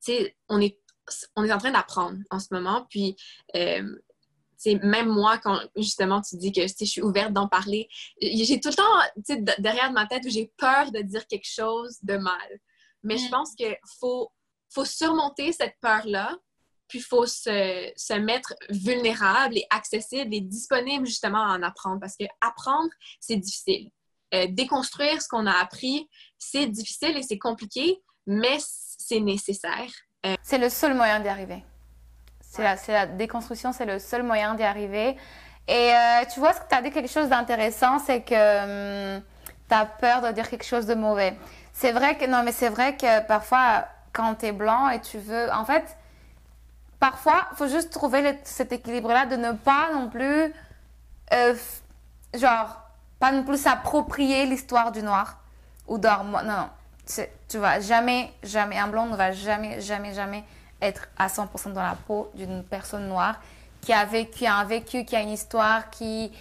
sais, 0.00 0.36
on 0.48 0.60
est, 0.60 0.78
on 1.36 1.44
est 1.44 1.52
en 1.52 1.58
train 1.58 1.72
d'apprendre 1.72 2.18
en 2.30 2.38
ce 2.38 2.48
moment, 2.52 2.86
puis... 2.90 3.16
Euh, 3.54 3.96
même 4.82 5.08
moi, 5.08 5.38
quand 5.38 5.60
justement 5.76 6.20
tu 6.20 6.36
dis 6.36 6.50
que 6.50 6.62
je 6.66 6.84
suis 6.84 7.02
ouverte 7.02 7.32
d'en 7.32 7.46
parler, 7.46 7.88
j'ai 8.20 8.58
tout 8.58 8.70
le 8.70 8.74
temps 8.74 9.54
derrière 9.58 9.92
ma 9.92 10.06
tête 10.06 10.24
où 10.24 10.30
j'ai 10.30 10.50
peur 10.56 10.90
de 10.92 11.00
dire 11.02 11.26
quelque 11.26 11.46
chose 11.46 11.98
de 12.02 12.16
mal. 12.16 12.60
Mais 13.06 13.16
je 13.16 13.26
mm. 13.26 13.30
pense 13.30 13.54
qu'il 13.54 13.76
faut, 14.00 14.30
faut 14.74 14.84
surmonter 14.84 15.52
cette 15.52 15.76
peur-là, 15.80 16.36
puis 16.88 16.98
il 16.98 17.02
faut 17.02 17.26
se, 17.26 17.90
se, 17.96 18.14
mettre 18.14 18.54
vulnérable 18.70 19.56
et 19.56 19.66
accessible 19.70 20.34
et 20.34 20.40
disponible 20.40 21.06
justement 21.06 21.42
à 21.42 21.56
en 21.56 21.62
apprendre. 21.62 22.00
Parce 22.00 22.16
que 22.16 22.24
apprendre, 22.40 22.90
c'est 23.20 23.36
difficile. 23.36 23.90
Euh, 24.34 24.46
déconstruire 24.50 25.22
ce 25.22 25.28
qu'on 25.28 25.46
a 25.46 25.52
appris, 25.52 26.08
c'est 26.38 26.66
difficile 26.66 27.16
et 27.16 27.22
c'est 27.22 27.38
compliqué, 27.38 28.02
mais 28.26 28.58
c'est 28.60 29.20
nécessaire. 29.20 29.90
Euh, 30.26 30.34
c'est 30.42 30.58
le 30.58 30.68
seul 30.68 30.94
moyen 30.94 31.20
d'y 31.20 31.28
arriver. 31.28 31.64
C'est 32.40 32.62
la, 32.62 32.76
la, 32.88 33.06
déconstruction, 33.06 33.72
c'est 33.72 33.86
le 33.86 33.98
seul 33.98 34.22
moyen 34.22 34.54
d'y 34.54 34.62
arriver. 34.62 35.16
Et 35.68 35.92
euh, 35.92 36.24
tu 36.32 36.40
vois, 36.40 36.52
ce 36.52 36.60
que 36.60 36.68
tu 36.68 36.74
as 36.74 36.82
dit 36.82 36.90
quelque 36.90 37.10
chose 37.10 37.28
d'intéressant, 37.28 37.98
c'est 37.98 38.22
que 38.22 39.14
hum, 39.16 39.22
tu 39.68 39.74
as 39.74 39.86
peur 39.86 40.22
de 40.22 40.32
dire 40.32 40.48
quelque 40.48 40.64
chose 40.64 40.86
de 40.86 40.94
mauvais. 40.94 41.36
C'est 41.78 41.92
vrai 41.92 42.16
que 42.16 42.24
non, 42.24 42.42
mais 42.42 42.52
c'est 42.52 42.70
vrai 42.70 42.96
que 42.96 43.20
parfois, 43.26 43.84
quand 44.14 44.36
tu 44.36 44.46
es 44.46 44.52
blanc 44.52 44.88
et 44.88 44.98
tu 45.02 45.18
veux, 45.18 45.52
en 45.52 45.66
fait, 45.66 45.84
parfois, 46.98 47.48
faut 47.56 47.68
juste 47.68 47.92
trouver 47.92 48.40
cet 48.44 48.72
équilibre-là 48.72 49.26
de 49.26 49.36
ne 49.36 49.52
pas 49.52 49.90
non 49.92 50.08
plus, 50.08 50.54
euh, 51.34 51.54
genre, 52.32 52.80
pas 53.18 53.30
non 53.30 53.42
plus 53.44 53.60
s'approprier 53.60 54.46
l'histoire 54.46 54.90
du 54.90 55.02
noir 55.02 55.36
ou 55.86 55.98
d'or. 55.98 56.24
Non, 56.24 56.42
non, 56.44 56.70
tu 57.46 57.58
vas 57.58 57.78
jamais, 57.78 58.32
jamais, 58.42 58.78
un 58.78 58.88
blanc 58.88 59.04
ne 59.04 59.14
va 59.14 59.32
jamais, 59.32 59.78
jamais, 59.82 60.14
jamais 60.14 60.44
être 60.80 61.08
à 61.18 61.26
100% 61.26 61.74
dans 61.74 61.82
la 61.82 61.94
peau 62.06 62.30
d'une 62.34 62.64
personne 62.64 63.06
noire 63.06 63.38
qui 63.82 63.92
a 63.92 64.06
vécu, 64.06 64.46
a 64.46 64.54
un 64.54 64.64
vécu, 64.64 65.04
qui 65.04 65.14
a 65.14 65.20
une 65.20 65.28
histoire, 65.28 65.90
qui 65.90 66.32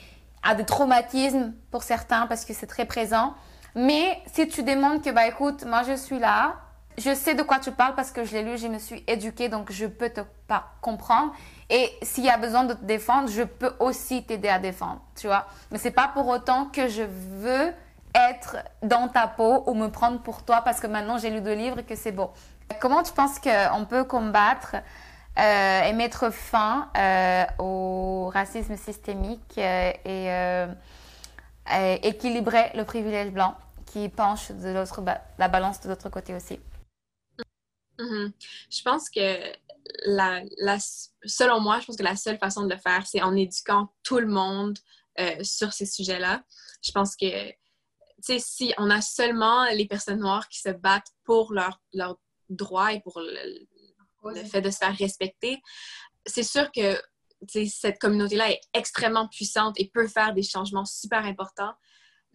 a 0.43 0.55
des 0.55 0.63
traumatismes 0.63 1.51
pour 1.71 1.83
certains 1.83 2.25
parce 2.25 2.45
que 2.45 2.53
c'est 2.53 2.67
très 2.67 2.85
présent. 2.85 3.35
Mais 3.75 4.21
si 4.33 4.47
tu 4.47 4.63
demandes 4.63 5.03
que, 5.03 5.09
bah 5.09 5.27
écoute, 5.27 5.65
moi 5.65 5.83
je 5.83 5.95
suis 5.95 6.19
là, 6.19 6.55
je 6.97 7.13
sais 7.13 7.35
de 7.35 7.43
quoi 7.43 7.59
tu 7.59 7.71
parles 7.71 7.93
parce 7.95 8.11
que 8.11 8.23
je 8.23 8.33
l'ai 8.33 8.43
lu, 8.43 8.57
je 8.57 8.67
me 8.67 8.79
suis 8.79 9.03
éduquée, 9.07 9.49
donc 9.49 9.71
je 9.71 9.85
peux 9.85 10.09
te 10.09 10.21
comprendre. 10.81 11.33
Et 11.69 11.89
s'il 12.01 12.23
y 12.23 12.29
a 12.29 12.37
besoin 12.37 12.63
de 12.63 12.73
te 12.73 12.85
défendre, 12.85 13.27
je 13.29 13.43
peux 13.43 13.73
aussi 13.79 14.23
t'aider 14.23 14.49
à 14.49 14.59
défendre, 14.59 15.01
tu 15.15 15.27
vois. 15.27 15.45
Mais 15.71 15.77
c'est 15.77 15.91
pas 15.91 16.07
pour 16.07 16.27
autant 16.27 16.65
que 16.65 16.87
je 16.87 17.03
veux 17.03 17.73
être 18.15 18.57
dans 18.81 19.07
ta 19.09 19.27
peau 19.27 19.63
ou 19.67 19.73
me 19.73 19.89
prendre 19.89 20.21
pour 20.21 20.43
toi 20.43 20.61
parce 20.61 20.79
que 20.79 20.87
maintenant 20.87 21.17
j'ai 21.17 21.29
lu 21.29 21.41
deux 21.41 21.53
livres 21.53 21.79
et 21.79 21.83
que 21.83 21.95
c'est 21.95 22.13
beau. 22.13 22.31
Comment 22.79 23.03
tu 23.03 23.11
penses 23.11 23.39
qu'on 23.39 23.85
peut 23.85 24.05
combattre 24.05 24.77
euh, 25.37 25.81
et 25.83 25.93
mettre 25.93 26.31
fin 26.31 26.87
euh, 26.97 27.43
au 27.59 28.29
racisme 28.33 28.77
systémique 28.77 29.57
euh, 29.57 30.67
et, 31.69 32.07
équilibrer 32.07 32.71
le 32.75 32.85
privilège 32.85 33.31
blanc? 33.31 33.55
Qui 33.95 34.09
penche 34.09 34.51
de 34.51 34.73
l'autre 34.73 35.01
la 35.37 35.47
balance 35.47 35.79
de 35.79 35.87
l'autre 35.87 36.09
côté 36.09 36.35
aussi. 36.35 36.59
Mm-hmm. 37.97 38.33
Je 38.69 38.81
pense 38.81 39.09
que 39.09 39.53
la, 40.05 40.41
la, 40.57 40.77
selon 41.23 41.61
moi, 41.61 41.79
je 41.79 41.85
pense 41.85 41.95
que 41.95 42.03
la 42.03 42.17
seule 42.17 42.37
façon 42.37 42.63
de 42.65 42.73
le 42.73 42.79
faire, 42.79 43.07
c'est 43.07 43.21
en 43.21 43.33
éduquant 43.35 43.93
tout 44.03 44.19
le 44.19 44.27
monde 44.27 44.77
sur 45.43 45.71
ces 45.71 45.85
sujets-là. 45.85 46.43
Je 46.81 46.91
pense 46.91 47.15
que 47.15 47.53
si 48.37 48.73
on 48.77 48.89
a 48.89 48.99
seulement 48.99 49.63
les 49.71 49.87
personnes 49.87 50.19
noires 50.19 50.49
qui 50.49 50.59
se 50.59 50.69
battent 50.69 51.13
pour 51.23 51.53
leurs 51.53 51.81
leur 51.93 52.19
droits 52.49 52.91
et 52.91 52.99
pour 52.99 53.21
le, 53.21 53.65
le 54.25 54.43
fait 54.43 54.61
de 54.61 54.71
se 54.71 54.77
faire 54.77 54.95
respecter, 54.97 55.61
c'est 56.25 56.43
sûr 56.43 56.69
que 56.73 57.01
cette 57.47 57.99
communauté-là 57.99 58.51
est 58.51 58.61
extrêmement 58.73 59.29
puissante 59.29 59.79
et 59.79 59.89
peut 59.89 60.07
faire 60.07 60.33
des 60.33 60.43
changements 60.43 60.85
super 60.85 61.23
importants. 61.23 61.73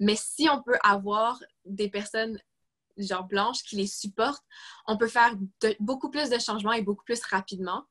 Mais 0.00 0.16
si 0.16 0.48
on 0.48 0.62
peut 0.62 0.78
avoir 0.82 1.40
des 1.64 1.88
personnes 1.88 2.38
genre 2.96 3.24
blanches 3.24 3.62
qui 3.62 3.76
les 3.76 3.86
supportent, 3.86 4.44
on 4.86 4.98
peut 4.98 5.08
faire 5.08 5.34
beaucoup 5.78 6.10
plus 6.10 6.28
de 6.28 6.38
changements 6.38 6.72
et 6.72 6.82
beaucoup 6.82 7.04
plus 7.04 7.22
rapidement. 7.22 7.84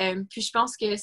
Euh, 0.00 0.22
puis 0.30 0.40
je 0.40 0.50
pense 0.52 0.76
que 0.76 0.94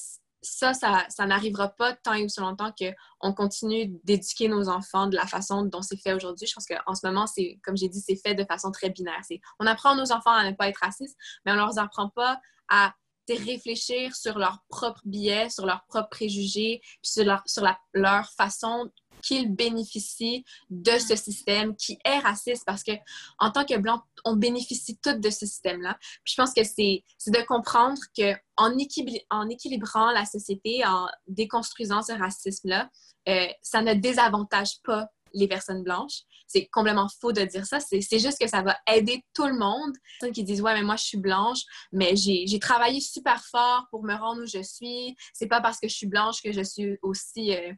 ça, 0.44 0.74
ça, 0.74 1.26
n'arrivera 1.28 1.70
pas 1.70 1.94
tant 1.94 2.14
et 2.14 2.26
aussi 2.26 2.40
longtemps 2.40 2.74
qu'on 3.22 3.34
continue 3.34 4.00
d'éduquer 4.04 4.48
nos 4.48 4.70
enfants 4.70 5.06
de 5.06 5.16
la 5.16 5.28
façon 5.28 5.64
dont 5.64 5.84
c'est 5.84 6.02
fait 6.02 6.14
aujourd'hui. 6.14 6.48
Je 6.48 6.54
pense 6.56 6.66
qu'en 6.66 6.96
ce 6.96 7.06
moment, 7.06 7.28
c'est, 7.28 7.60
comme 7.64 7.78
j'ai 7.78 7.90
dit, 7.90 8.02
c'est 8.02 8.16
fait 8.16 8.34
de 8.34 8.44
façon 8.46 8.72
très 8.72 8.90
binaire. 8.90 9.22
on 9.60 9.68
apprend 9.68 9.96
nos 9.96 10.12
enfants 10.12 10.32
à 10.32 10.50
ne 10.50 10.56
pas 10.56 10.70
être 10.70 10.80
racistes, 10.80 11.18
mais 11.46 11.52
on 11.52 11.56
ne 11.56 11.60
leur 11.60 11.78
apprend 11.78 12.10
pas 12.10 12.40
à 12.70 12.96
réfléchir 13.30 14.16
sur 14.16 14.38
leurs 14.38 14.60
propres 14.68 15.02
biais, 15.06 15.50
sur 15.50 15.66
leurs 15.66 15.86
propres 15.86 16.10
préjugés, 16.10 16.82
sur 17.02 17.26
leur, 17.26 17.42
sur 17.46 17.66
leur 17.94 18.30
façon 18.32 18.92
qu'ils 19.22 19.54
bénéficient 19.54 20.44
de 20.70 20.98
ce 20.98 21.16
système 21.16 21.76
qui 21.76 21.98
est 22.04 22.20
raciste 22.20 22.64
parce 22.66 22.84
que 22.84 22.92
en 23.40 23.52
tant 23.52 23.66
que 23.66 23.78
blanc, 23.78 24.02
on 24.26 24.36
bénéficie 24.36 25.00
toutes 25.02 25.20
de 25.20 25.30
ce 25.30 25.46
système-là. 25.46 25.98
je 26.24 26.36
pense 26.36 26.54
que 26.54 26.64
c'est 26.64 27.04
de 27.28 27.46
comprendre 27.46 28.00
que 28.18 28.34
en, 28.58 28.78
équilibrant 28.78 30.12
la 30.12 30.26
société, 30.26 30.86
en 30.86 31.08
déconstruisant 31.28 32.02
ce 32.02 32.14
racisme-là, 32.14 32.90
euh, 33.30 33.48
ça 33.62 33.82
ne 33.82 33.94
désavantage 33.94 34.82
pas 34.84 35.08
les 35.34 35.48
personnes 35.48 35.84
blanches. 35.84 36.22
C'est 36.48 36.68
complètement 36.68 37.08
faux 37.22 37.32
de 37.32 37.44
dire 37.44 37.66
ça. 37.66 37.80
C'est 37.80 38.20
juste 38.20 38.40
que 38.40 38.48
ça 38.48 38.62
va 38.62 38.78
aider 38.92 39.24
tout 39.34 39.48
le 39.48 39.58
monde. 39.58 39.94
Ceux 40.20 40.32
qui 40.32 40.44
disent 40.44 40.62
Ouais, 40.62 40.74
mais 40.74 40.84
moi, 40.84 40.98
je 40.98 41.04
suis 41.04 41.18
blanche, 41.18 41.62
mais 41.92 42.16
j'ai 42.16 42.60
travaillé 42.60 43.00
super 43.00 43.44
fort 43.46 43.88
pour 43.90 44.04
me 44.04 44.14
rendre 44.14 44.44
où 44.44 44.46
je 44.46 44.62
suis. 44.62 45.16
C'est 45.34 45.48
pas 45.48 45.62
parce 45.62 45.80
que 45.80 45.88
je 45.88 45.96
suis 45.96 46.08
blanche 46.08 46.42
que 46.42 46.52
je 46.52 46.62
suis 46.62 46.98
aussi. 47.02 47.56
Euh, 47.56 47.72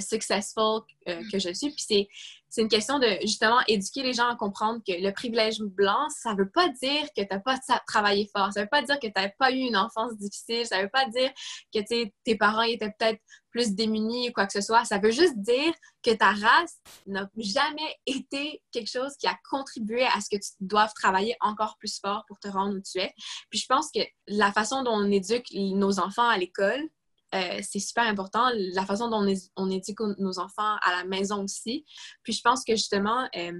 successful 0.00 0.82
euh, 1.08 1.22
que 1.30 1.38
je 1.38 1.52
suis. 1.52 1.70
Puis 1.70 2.08
c'est 2.48 2.62
une 2.62 2.68
question 2.68 2.98
de 2.98 3.06
justement 3.22 3.60
éduquer 3.68 4.02
les 4.02 4.12
gens 4.12 4.28
à 4.28 4.36
comprendre 4.36 4.80
que 4.86 4.92
le 4.92 5.12
privilège 5.12 5.60
blanc, 5.60 6.08
ça 6.08 6.34
veut 6.34 6.50
pas 6.50 6.68
dire 6.68 7.06
que 7.16 7.22
tu 7.22 7.28
n'as 7.30 7.40
pas 7.40 7.58
travaillé 7.86 8.28
fort. 8.34 8.52
Ça 8.52 8.62
veut 8.62 8.68
pas 8.68 8.82
dire 8.82 8.98
que 8.98 9.06
tu 9.06 9.12
n'as 9.16 9.28
pas 9.38 9.52
eu 9.52 9.58
une 9.58 9.76
enfance 9.76 10.16
difficile. 10.16 10.66
Ça 10.66 10.82
veut 10.82 10.90
pas 10.92 11.06
dire 11.06 11.30
que 11.72 11.80
tes 12.24 12.36
parents 12.36 12.62
étaient 12.62 12.92
peut-être 12.98 13.20
plus 13.50 13.74
démunis 13.74 14.28
ou 14.28 14.32
quoi 14.32 14.46
que 14.46 14.52
ce 14.52 14.60
soit. 14.60 14.84
Ça 14.84 14.98
veut 14.98 15.10
juste 15.10 15.38
dire 15.38 15.72
que 16.02 16.12
ta 16.12 16.30
race 16.30 16.78
n'a 17.06 17.28
jamais 17.36 17.96
été 18.06 18.62
quelque 18.72 18.90
chose 18.90 19.16
qui 19.16 19.26
a 19.26 19.36
contribué 19.48 20.04
à 20.04 20.20
ce 20.20 20.28
que 20.30 20.40
tu 20.40 20.50
doives 20.60 20.92
travailler 20.94 21.36
encore 21.40 21.76
plus 21.78 21.98
fort 22.00 22.24
pour 22.28 22.38
te 22.38 22.48
rendre 22.48 22.76
où 22.76 22.80
tu 22.80 22.98
es. 22.98 23.12
Puis 23.50 23.60
je 23.60 23.66
pense 23.66 23.90
que 23.92 24.00
la 24.26 24.52
façon 24.52 24.82
dont 24.82 24.94
on 24.94 25.10
éduque 25.10 25.46
nos 25.52 25.98
enfants 25.98 26.28
à 26.28 26.38
l'école, 26.38 26.88
euh, 27.34 27.60
c'est 27.62 27.78
super 27.78 28.04
important. 28.04 28.50
La 28.74 28.84
façon 28.84 29.08
dont 29.08 29.26
on, 29.56 29.70
éduque 29.70 30.00
nos 30.18 30.38
enfants 30.38 30.76
à 30.82 30.90
la 30.96 31.04
maison 31.04 31.44
aussi. 31.44 31.84
Puis 32.22 32.32
je 32.32 32.40
pense 32.42 32.64
que 32.64 32.74
justement, 32.74 33.28
euh, 33.36 33.52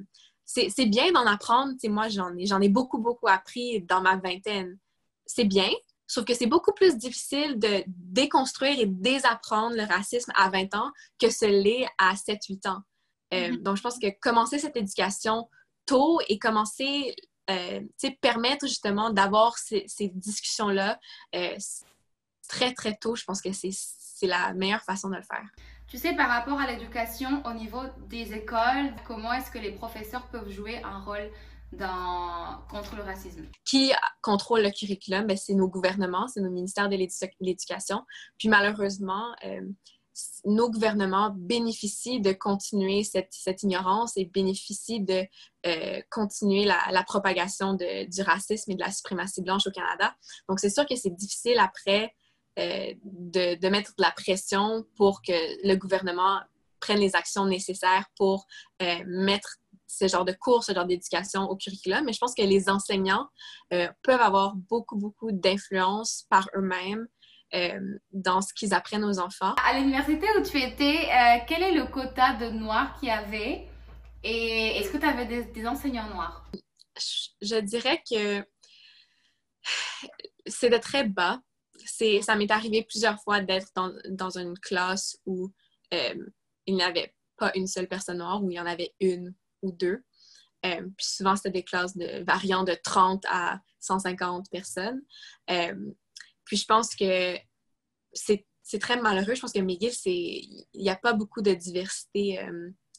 c'est 0.44 0.86
bien 0.86 1.12
d'en 1.12 1.26
apprendre. 1.26 1.74
moi, 1.84 2.08
j'en 2.08 2.36
ai, 2.36 2.64
ai 2.64 2.68
beaucoup, 2.68 2.98
beaucoup 2.98 3.28
appris 3.28 3.82
dans 3.82 4.00
ma 4.00 4.16
vingtaine. 4.16 4.78
C'est 5.24 5.44
bien, 5.44 5.70
sauf 6.08 6.24
que 6.24 6.34
c'est 6.34 6.46
beaucoup 6.46 6.72
plus 6.72 6.96
difficile 6.96 7.58
de 7.58 7.84
déconstruire 7.86 8.80
et 8.80 8.86
désapprendre 8.86 9.76
le 9.76 9.84
racisme 9.84 10.32
à 10.34 10.50
20 10.50 10.74
ans 10.74 10.90
que 11.20 11.30
ce 11.30 11.44
l'est 11.44 11.86
à 11.98 12.14
7-8 12.14 12.68
ans. 12.68 12.80
Euh, 13.32 13.50
mm-hmm. 13.50 13.62
Donc, 13.62 13.76
je 13.76 13.82
pense 13.82 13.98
que 13.98 14.08
commencer 14.20 14.58
cette 14.58 14.76
éducation 14.76 15.48
tôt 15.86 16.20
et 16.28 16.40
commencer, 16.40 17.14
euh, 17.48 17.80
permettre 18.20 18.66
justement 18.66 19.10
d'avoir 19.10 19.56
ces, 19.56 19.84
ces 19.86 20.08
discussions-là, 20.08 20.98
très, 22.54 22.72
très 22.80 22.94
tôt, 23.02 23.14
je 23.14 23.24
pense 23.24 23.40
que 23.40 23.52
c'est 23.52 24.30
la 24.36 24.52
meilleure 24.60 24.82
façon 24.82 25.08
de 25.08 25.16
le 25.16 25.22
faire. 25.22 25.46
Tu 25.86 25.98
sais, 25.98 26.14
par 26.14 26.28
rapport 26.28 26.58
à 26.60 26.66
l'éducation 26.70 27.42
au 27.44 27.52
niveau 27.52 27.82
des 28.08 28.26
écoles, 28.40 28.86
comment 29.06 29.32
est-ce 29.32 29.50
que 29.50 29.58
les 29.66 29.72
professeurs 29.72 30.26
peuvent 30.32 30.50
jouer 30.50 30.76
un 30.84 31.00
rôle 31.08 31.30
dans, 31.72 32.60
contre 32.68 32.96
le 32.96 33.02
racisme? 33.02 33.44
Qui 33.64 33.92
contrôle 34.22 34.62
le 34.62 34.70
curriculum? 34.70 35.26
Ben, 35.26 35.36
c'est 35.36 35.54
nos 35.54 35.68
gouvernements, 35.68 36.28
c'est 36.28 36.42
nos 36.42 36.50
ministères 36.50 36.88
de 36.88 36.96
l'éducation. 37.40 37.98
Puis 38.38 38.48
malheureusement, 38.48 39.26
euh, 39.44 39.62
nos 40.44 40.70
gouvernements 40.70 41.30
bénéficient 41.34 42.20
de 42.20 42.32
continuer 42.32 43.02
cette, 43.04 43.32
cette 43.32 43.62
ignorance 43.62 44.16
et 44.16 44.26
bénéficient 44.26 45.04
de 45.12 45.20
euh, 45.66 46.00
continuer 46.10 46.64
la, 46.64 46.80
la 46.90 47.04
propagation 47.04 47.74
de, 47.74 48.08
du 48.14 48.22
racisme 48.22 48.70
et 48.72 48.76
de 48.76 48.84
la 48.84 48.92
suprématie 48.92 49.42
blanche 49.42 49.66
au 49.66 49.72
Canada. 49.72 50.14
Donc, 50.48 50.60
c'est 50.60 50.74
sûr 50.76 50.86
que 50.86 50.96
c'est 50.96 51.14
difficile 51.14 51.58
après 51.58 52.14
euh, 52.58 52.94
de, 53.04 53.68
mettre 53.68 53.90
de 53.96 54.02
la 54.02 54.10
pression 54.10 54.84
pour 54.96 55.22
que 55.22 55.32
le 55.66 55.74
gouvernement 55.76 56.40
prenne 56.80 56.98
les 56.98 57.14
actions 57.14 57.46
nécessaires 57.46 58.06
pour 58.16 58.46
euh, 58.82 58.98
mettre 59.06 59.56
ce 59.86 60.08
genre 60.08 60.24
de 60.24 60.32
cours, 60.32 60.64
ce 60.64 60.72
genre 60.72 60.86
d'éducation 60.86 61.42
au 61.42 61.56
curriculum. 61.56 62.04
Mais 62.04 62.12
je 62.12 62.18
pense 62.18 62.34
que 62.34 62.42
les 62.42 62.68
enseignants 62.68 63.28
euh, 63.72 63.88
peuvent 64.02 64.20
avoir 64.20 64.54
beaucoup, 64.56 64.96
beaucoup 64.96 65.30
d'influence 65.32 66.26
par 66.28 66.48
eux-mêmes 66.56 67.06
dans 68.12 68.40
ce 68.42 68.54
qu'ils 68.54 68.72
apprennent 68.74 69.02
aux 69.02 69.18
enfants. 69.18 69.56
À 69.68 69.76
l'université 69.76 70.24
où 70.38 70.42
tu 70.44 70.62
étais, 70.62 71.08
quel 71.48 71.64
est 71.64 71.72
le 71.72 71.86
quota 71.86 72.34
de 72.34 72.48
noirs 72.48 72.94
qu'il 73.00 73.08
y 73.08 73.10
avait? 73.10 73.66
Et 74.22 74.76
est-ce 74.76 74.90
que 74.92 74.98
tu 74.98 75.04
avais 75.04 75.26
des, 75.26 75.44
des, 75.46 75.66
enseignants 75.66 76.08
noirs? 76.10 76.48
Je, 77.40 77.58
dirais 77.58 78.00
que 78.08 78.46
c'est 80.46 80.70
de 80.70 80.76
très 80.76 81.04
bas 81.04 81.40
ça 81.86 82.36
m'est 82.36 82.50
arrivé 82.50 82.82
plusieurs 82.82 83.20
fois 83.22 83.40
d'être 83.40 83.68
dans, 84.08 84.38
une 84.38 84.58
classe 84.58 85.18
où 85.26 85.50
euh, 85.94 86.26
il 86.66 86.74
n'y 86.74 86.82
avait 86.82 87.14
pas 87.36 87.52
une 87.54 87.66
seule 87.66 87.88
personne 87.88 88.18
noire, 88.18 88.42
où 88.42 88.50
il 88.50 88.56
y 88.56 88.60
en 88.60 88.66
avait 88.66 88.94
une 89.00 89.34
ou 89.62 89.72
deux. 89.72 90.02
Euh, 90.66 90.82
puis 90.96 91.06
souvent, 91.06 91.36
c'était 91.36 91.50
des 91.50 91.62
classes 91.64 91.96
variant 92.26 92.64
de 92.64 92.76
30 92.82 93.24
à 93.28 93.60
150 93.80 94.50
personnes. 94.50 95.00
Euh, 95.50 95.92
puis 96.44 96.56
je 96.56 96.66
pense 96.66 96.94
que 96.94 97.36
c'est 98.12 98.44
très 98.78 99.00
malheureux. 99.00 99.34
Je 99.34 99.40
pense 99.40 99.52
que 99.52 99.60
McGill, 99.60 99.92
il 100.04 100.66
n'y 100.74 100.90
a 100.90 100.96
pas 100.96 101.12
beaucoup 101.12 101.42
de 101.42 101.54
diversité 101.54 102.38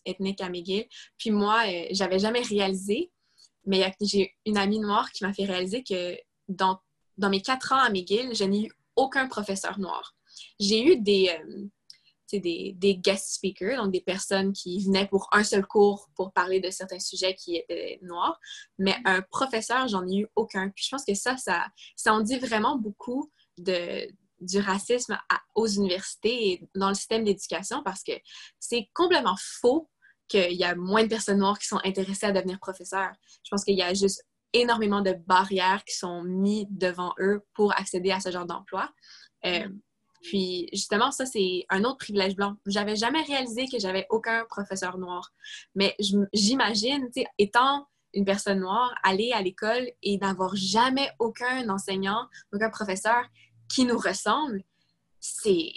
ethnique 0.06 0.42
à 0.42 0.50
McGill. 0.50 0.88
Puis 1.18 1.32
moi, 1.32 1.64
j'avais 1.92 2.20
jamais 2.20 2.42
réalisé, 2.42 3.12
mais 3.66 3.94
j'ai 4.02 4.36
une 4.46 4.58
amie 4.58 4.80
noire 4.80 5.12
qui 5.12 5.24
m'a 5.24 5.34
fait 5.34 5.46
réaliser 5.46 5.84
que 5.84 6.18
dans 6.48 6.80
dans 7.18 7.30
mes 7.30 7.42
quatre 7.42 7.74
ans 7.74 7.80
à 7.80 7.90
McGill, 7.90 8.34
je 8.34 8.44
n'ai 8.44 8.66
eu 8.68 8.72
aucun 8.96 9.28
professeur 9.28 9.80
noir. 9.80 10.16
J'ai 10.60 10.84
eu 10.84 10.98
des, 10.98 11.30
euh, 11.30 11.66
des, 12.34 12.74
des, 12.78 12.96
guest 12.96 13.34
speakers, 13.34 13.82
donc 13.82 13.92
des 13.92 14.02
personnes 14.02 14.54
qui 14.54 14.84
venaient 14.86 15.08
pour 15.08 15.28
un 15.32 15.44
seul 15.44 15.66
cours 15.66 16.10
pour 16.16 16.32
parler 16.32 16.60
de 16.60 16.70
certains 16.70 17.00
sujets 17.00 17.36
qui 17.36 17.58
étaient 17.58 18.00
noirs, 18.02 18.40
mais 18.78 18.96
un 19.06 19.22
professeur, 19.22 19.88
j'en 19.88 20.08
ai 20.08 20.20
eu 20.20 20.28
aucun. 20.36 20.70
Puis 20.70 20.86
je 20.86 20.90
pense 20.90 21.06
que 21.06 21.14
ça, 21.14 21.38
ça, 21.38 21.68
ça 21.96 22.14
en 22.14 22.22
dit 22.22 22.38
vraiment 22.38 22.78
beaucoup 22.78 23.32
de, 23.58 24.08
du 24.40 24.60
racisme 24.60 25.18
aux 25.56 25.68
universités 25.68 26.52
et 26.52 26.70
dans 26.76 26.90
le 26.90 26.96
système 26.96 27.24
d'éducation 27.24 27.84
parce 27.84 28.04
que 28.04 28.14
c'est 28.60 28.90
complètement 28.94 29.38
faux 29.38 29.90
qu'il 30.28 30.54
y 30.54 30.64
a 30.64 30.76
moins 30.76 31.04
de 31.04 31.10
personnes 31.10 31.40
noires 31.40 31.60
qui 31.60 31.68
sont 31.68 31.80
intéressées 31.84 32.26
à 32.26 32.32
devenir 32.32 32.60
professeurs. 32.60 33.12
Je 33.44 33.50
pense 33.50 33.64
qu'il 33.66 33.78
y 33.78 33.82
a 33.82 33.94
juste 33.94 34.26
énormément 34.54 35.02
de 35.02 35.14
barrières 35.28 35.84
qui 35.86 35.96
sont 35.96 36.24
mises 36.24 36.68
devant 36.70 37.14
eux 37.20 37.44
pour 37.54 37.72
accéder 37.78 38.12
à 38.12 38.20
ce 38.20 38.32
genre 38.32 38.46
d'emploi. 38.46 38.90
Euh, 39.46 39.68
puis 40.22 40.68
justement, 40.72 41.12
ça, 41.12 41.26
c'est 41.26 41.66
un 41.70 41.84
autre 41.84 41.98
privilège 41.98 42.36
blanc. 42.36 42.56
J'avais 42.68 42.96
jamais 42.96 43.22
réalisé 43.24 43.66
que 43.68 43.80
j'avais 43.80 44.06
aucun 44.10 44.46
professeur 44.46 44.98
noir. 44.98 45.32
Mais 45.74 45.96
j'imagine, 46.34 47.10
étant 47.38 47.88
une 48.14 48.26
personne 48.26 48.60
noire, 48.60 48.94
aller 49.04 49.32
à 49.32 49.42
l'école 49.42 49.90
et 50.04 50.18
n'avoir 50.18 50.56
jamais 50.56 51.10
aucun 51.20 51.68
enseignant, 51.70 52.28
aucun 52.54 52.70
professeur 52.70 53.24
qui 53.70 53.86
nous 53.86 53.98
ressemble, 53.98 54.64
c'est 55.20 55.72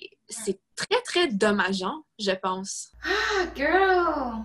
très, 0.75 1.00
très 1.02 1.28
dommageant, 1.28 2.04
je 2.19 2.33
pense. 2.33 2.90
Ah, 3.04 3.47
girl! 3.54 4.45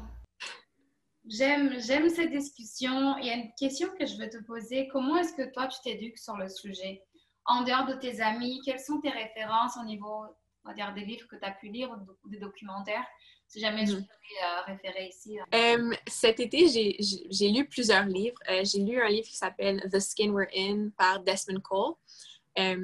J'aime, 1.29 1.79
j'aime 1.79 2.09
cette 2.09 2.31
discussion. 2.31 3.15
Il 3.19 3.27
y 3.27 3.29
a 3.29 3.35
une 3.35 3.53
question 3.53 3.87
que 3.99 4.05
je 4.05 4.17
veux 4.17 4.29
te 4.29 4.43
poser. 4.45 4.87
Comment 4.87 5.17
est-ce 5.17 5.33
que 5.33 5.53
toi, 5.53 5.67
tu 5.67 5.79
t'éduques 5.83 6.17
sur 6.17 6.35
le 6.35 6.49
sujet? 6.49 7.03
En 7.45 7.63
dehors 7.63 7.85
de 7.85 7.93
tes 7.93 8.19
amis, 8.19 8.61
quelles 8.65 8.79
sont 8.79 8.99
tes 8.99 9.11
références 9.11 9.77
au 9.79 9.85
niveau 9.85 10.25
on 10.65 10.69
va 10.69 10.73
dire, 10.73 10.93
des 10.93 11.05
livres 11.05 11.27
que 11.27 11.35
tu 11.35 11.45
as 11.45 11.51
pu 11.51 11.69
lire 11.69 11.91
ou 11.91 12.29
des 12.29 12.39
documentaires? 12.39 13.05
Si 13.47 13.59
jamais 13.59 13.85
je 13.85 13.93
mhm. 13.93 14.05
peux 14.05 14.45
euh, 14.45 14.61
référer 14.73 15.07
ici. 15.07 15.39
Euh, 15.53 15.95
cet 16.07 16.39
été, 16.39 16.67
j'ai 16.67 17.49
lu 17.49 17.67
plusieurs 17.67 18.05
livres. 18.05 18.37
Euh, 18.49 18.63
j'ai 18.63 18.79
lu 18.79 19.01
un 19.01 19.07
livre 19.07 19.27
qui 19.27 19.37
s'appelle 19.37 19.81
The 19.91 19.99
Skin 19.99 20.31
We're 20.31 20.49
In 20.55 20.89
par 20.97 21.21
Desmond 21.21 21.61
Cole. 21.61 21.93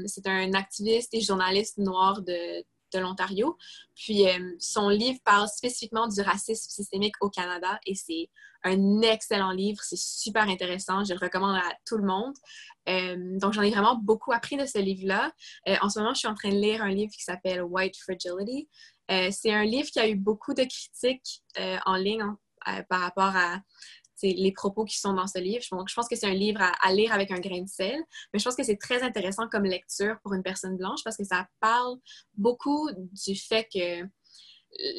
C'est 0.05 0.25
un 0.27 0.53
activiste 0.53 1.13
et 1.13 1.21
journaliste 1.21 1.77
noir 1.79 2.21
de, 2.21 2.63
de 2.95 2.99
l'Ontario. 2.99 3.57
Puis 3.95 4.23
son 4.59 4.89
livre 4.89 5.19
parle 5.23 5.47
spécifiquement 5.47 6.07
du 6.07 6.21
racisme 6.21 6.69
systémique 6.69 7.15
au 7.21 7.29
Canada 7.29 7.79
et 7.85 7.95
c'est 7.95 8.29
un 8.63 9.01
excellent 9.01 9.51
livre. 9.51 9.79
C'est 9.83 9.99
super 9.99 10.49
intéressant. 10.49 11.03
Je 11.03 11.13
le 11.13 11.19
recommande 11.19 11.55
à 11.55 11.73
tout 11.85 11.97
le 11.97 12.05
monde. 12.05 12.33
donc, 13.39 13.53
j'en 13.53 13.61
ai 13.61 13.71
vraiment 13.71 13.95
beaucoup 13.95 14.31
appris 14.33 14.57
de 14.57 14.65
ce 14.65 14.79
livre-là. 14.79 15.31
en 15.81 15.89
ce 15.89 15.99
moment, 15.99 16.13
je 16.13 16.19
suis 16.19 16.27
en 16.27 16.35
train 16.35 16.49
de 16.49 16.59
lire 16.59 16.81
un 16.81 16.89
livre 16.89 17.13
qui 17.13 17.23
s'appelle 17.23 17.61
White 17.61 17.97
Fragility. 17.97 18.67
Euh, 19.11 19.29
c'est 19.31 19.53
un 19.53 19.63
livre 19.63 19.89
qui 19.89 19.99
a 19.99 20.07
eu 20.07 20.15
beaucoup 20.15 20.53
de 20.53 20.63
critiques 20.63 21.43
euh, 21.59 21.77
en 21.85 21.95
ligne 21.95 22.21
hein, 22.21 22.39
euh, 22.67 22.81
par 22.89 23.01
rapport 23.01 23.35
à 23.35 23.61
les 24.23 24.51
propos 24.51 24.85
qui 24.85 24.97
sont 24.97 25.13
dans 25.13 25.27
ce 25.27 25.39
livre. 25.39 25.63
Donc, 25.71 25.89
je 25.89 25.93
pense 25.93 26.07
que 26.07 26.15
c'est 26.15 26.27
un 26.27 26.33
livre 26.33 26.61
à, 26.61 26.93
lire 26.93 27.13
avec 27.13 27.31
un 27.31 27.39
grain 27.39 27.61
de 27.61 27.69
sel, 27.69 27.99
mais 28.33 28.39
je 28.39 28.43
pense 28.43 28.55
que 28.55 28.63
c'est 28.63 28.77
très 28.77 29.03
intéressant 29.03 29.47
comme 29.49 29.63
lecture 29.63 30.17
pour 30.23 30.33
une 30.33 30.43
personne 30.43 30.77
blanche 30.77 31.01
parce 31.03 31.17
que 31.17 31.23
ça 31.23 31.47
parle 31.59 31.97
beaucoup 32.35 32.89
du 32.93 33.35
fait 33.35 33.67
que 33.73 34.03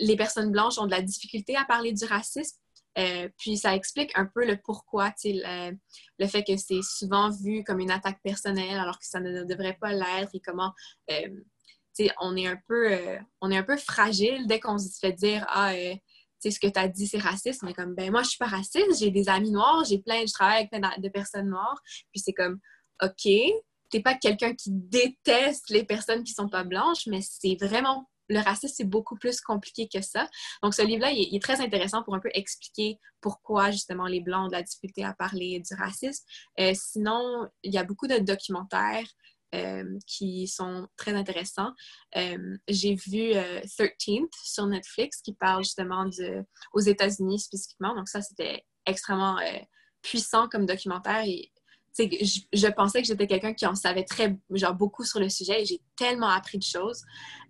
les 0.02 0.16
personnes 0.16 0.50
blanches 0.50 0.78
ont 0.78 0.87
de 0.87 0.90
la 0.90 1.02
difficulté 1.02 1.56
à 1.56 1.64
parler 1.64 1.92
du 1.92 2.04
racisme. 2.04 2.56
puis 3.37 3.58
ça 3.58 3.75
explique 3.75 4.11
un 4.16 4.26
peu 4.26 4.46
le 4.46 4.58
pourquoi, 4.64 5.12
le, 5.25 5.76
le 6.18 6.26
fait 6.26 6.44
que 6.44 6.56
c'est 6.56 6.82
souvent 6.82 7.30
vu 7.30 7.62
comme 7.64 7.80
une 7.80 7.90
attaque 7.90 8.20
personnelle 8.23 8.78
alors 8.78 8.99
que 8.99 9.06
ça 9.06 9.20
ne 9.20 9.44
devrait 9.44 9.76
pas 9.80 9.92
l'être 9.92 10.30
et 10.35 10.40
comment 10.40 10.73
on 12.20 12.37
est 12.37 12.46
un 12.46 12.58
peu 12.68 12.92
euh, 12.92 13.18
on 13.40 13.50
est 13.50 13.56
un 13.56 13.62
peu 13.62 13.76
fragile 13.76 14.46
dès 14.46 14.61
qu'on 14.61 14.78
se 14.78 14.99
fait 14.99 15.12
dire 15.12 15.44
ah 15.49 15.73
euh, 16.45 16.50
ce 16.50 16.59
que 16.61 16.66
tu 16.66 16.78
as 16.78 16.88
dit 16.88 17.07
c'est 17.07 17.19
raciste 17.19 17.62
mais 17.62 17.75
comme 17.75 17.95
ben 17.95 18.11
moi 18.11 18.23
je 18.23 18.28
suis 18.31 18.38
pas 18.38 18.47
raciste 18.47 18.99
j'ai 18.99 19.11
des 19.11 19.28
amis 19.28 19.50
noirs 19.50 19.85
j'ai 19.88 19.99
plein 19.99 20.21
je 20.26 20.33
travaille 20.33 20.59
avec 20.59 20.71
plein 20.71 20.81
de 20.99 21.09
personnes 21.09 21.49
noires 21.49 21.81
puis 22.12 22.21
c'est 22.25 22.33
comme 22.33 22.59
ok 23.02 23.31
t'es 23.90 24.00
pas 24.00 24.14
quelqu'un 24.14 24.55
qui 24.55 24.71
déteste 24.71 25.71
les 25.71 25.85
personnes 25.85 26.25
qui 26.25 26.33
sont 26.33 26.49
pas 26.49 26.64
blanches 26.64 27.07
mais 27.07 27.21
c'est 27.23 27.57
vraiment 27.61 28.09
le 28.28 28.40
racisme, 28.40 28.75
c'est 28.76 28.85
beaucoup 28.88 29.16
plus 29.16 29.40
compliqué 29.40 29.88
que 29.88 30.00
ça. 30.00 30.28
Donc, 30.62 30.75
ce 30.75 30.83
livre-là, 30.83 31.12
il, 31.12 31.35
est 31.35 31.43
très 31.43 31.61
intéressant 31.61 32.02
pour 32.02 32.14
un 32.14 32.21
peu 32.21 32.31
expliquer 32.35 32.99
pourquoi, 33.21 33.71
justement, 33.71 34.07
les 34.07 34.21
Blancs 34.21 34.47
ont 34.47 34.49
de 34.49 34.52
la 34.52 34.62
difficulté 34.62 35.05
à 35.05 35.14
parler 35.14 35.61
du 35.61 35.75
racisme. 35.75 36.25
Euh, 36.61 36.73
sinon, 36.75 37.49
il 37.62 37.73
y 37.73 37.78
a 37.78 37.85
beaucoup 37.85 38.07
de 38.07 38.19
documentaires 38.19 39.07
euh, 39.55 39.99
qui 40.07 40.49
sont 40.49 40.88
très 40.97 41.12
intéressants. 41.12 41.73
Euh, 42.17 42.57
j'ai 42.69 42.95
vu 42.95 43.33
13th 43.33 44.25
euh, 44.25 44.29
sur 44.43 44.67
Netflix 44.67 45.23
qui 45.23 45.35
parle 45.35 45.62
justement 45.62 46.05
de, 46.07 46.45
aux 46.73 46.81
États-Unis 46.81 47.38
spécifiquement. 47.38 47.95
Donc 47.95 48.09
ça, 48.09 48.23
c'était 48.23 48.65
extrêmement 48.87 49.38
puissant 50.03 50.49
comme 50.49 50.67
documentaire 50.67 51.25
je, 51.99 52.41
je, 52.53 52.67
pensais 52.69 53.00
que 53.00 53.09
j'étais 53.09 53.26
quelqu'un 53.26 53.55
qui 53.55 53.67
en 53.67 53.75
savait 53.75 54.05
très, 54.05 54.37
genre, 54.50 54.75
beaucoup 54.75 55.05
sur 55.05 55.21
le 55.21 55.29
sujet 55.29 55.62
et 55.62 55.65
j'ai 55.65 55.81
tellement 55.97 56.29
appris 56.29 56.59
de 56.59 56.62
choses. 56.62 57.03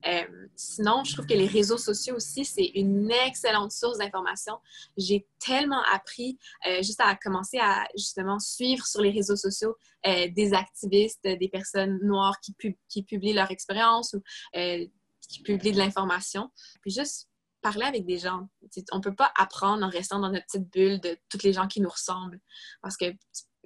Euh, 0.06 0.24
sinon, 0.54 1.04
je 1.04 1.14
trouve 1.14 1.26
que 1.26 1.34
les 1.34 1.46
réseaux 1.46 1.78
sociaux 1.78 2.16
aussi, 2.16 2.44
c'est 2.44 2.66
une 2.74 3.10
excellente 3.10 3.72
source 3.72 3.98
d'information. 3.98 4.58
J'ai 4.96 5.26
tellement 5.38 5.82
appris 5.92 6.38
euh, 6.66 6.82
juste 6.82 7.00
à 7.00 7.14
commencer 7.16 7.58
à 7.58 7.86
justement 7.96 8.38
suivre 8.38 8.86
sur 8.86 9.00
les 9.00 9.10
réseaux 9.10 9.36
sociaux 9.36 9.76
euh, 10.06 10.28
des 10.28 10.54
activistes, 10.54 11.24
des 11.24 11.48
personnes 11.48 11.98
noires 12.02 12.38
qui, 12.40 13.02
publient 13.02 13.32
leur 13.32 13.50
expérience 13.50 14.14
ou 14.14 14.22
qui 15.28 15.42
publient 15.42 15.72
de 15.72 15.78
l'information. 15.78 16.50
Puis 16.82 16.92
juste 16.92 17.28
parler 17.62 17.84
avec 17.84 18.06
des 18.06 18.18
gens. 18.18 18.48
On 18.92 18.98
ne 18.98 19.02
peut 19.02 19.14
pas 19.14 19.32
apprendre 19.36 19.84
en 19.84 19.88
restant 19.88 20.20
dans 20.20 20.30
notre 20.30 20.46
petite 20.46 20.70
bulle 20.70 21.00
de 21.00 21.18
toutes 21.28 21.42
les 21.42 21.52
gens 21.52 21.66
qui 21.66 21.80
nous 21.80 21.88
ressemblent. 21.88 22.40
Parce 22.80 22.96
que 22.96 23.06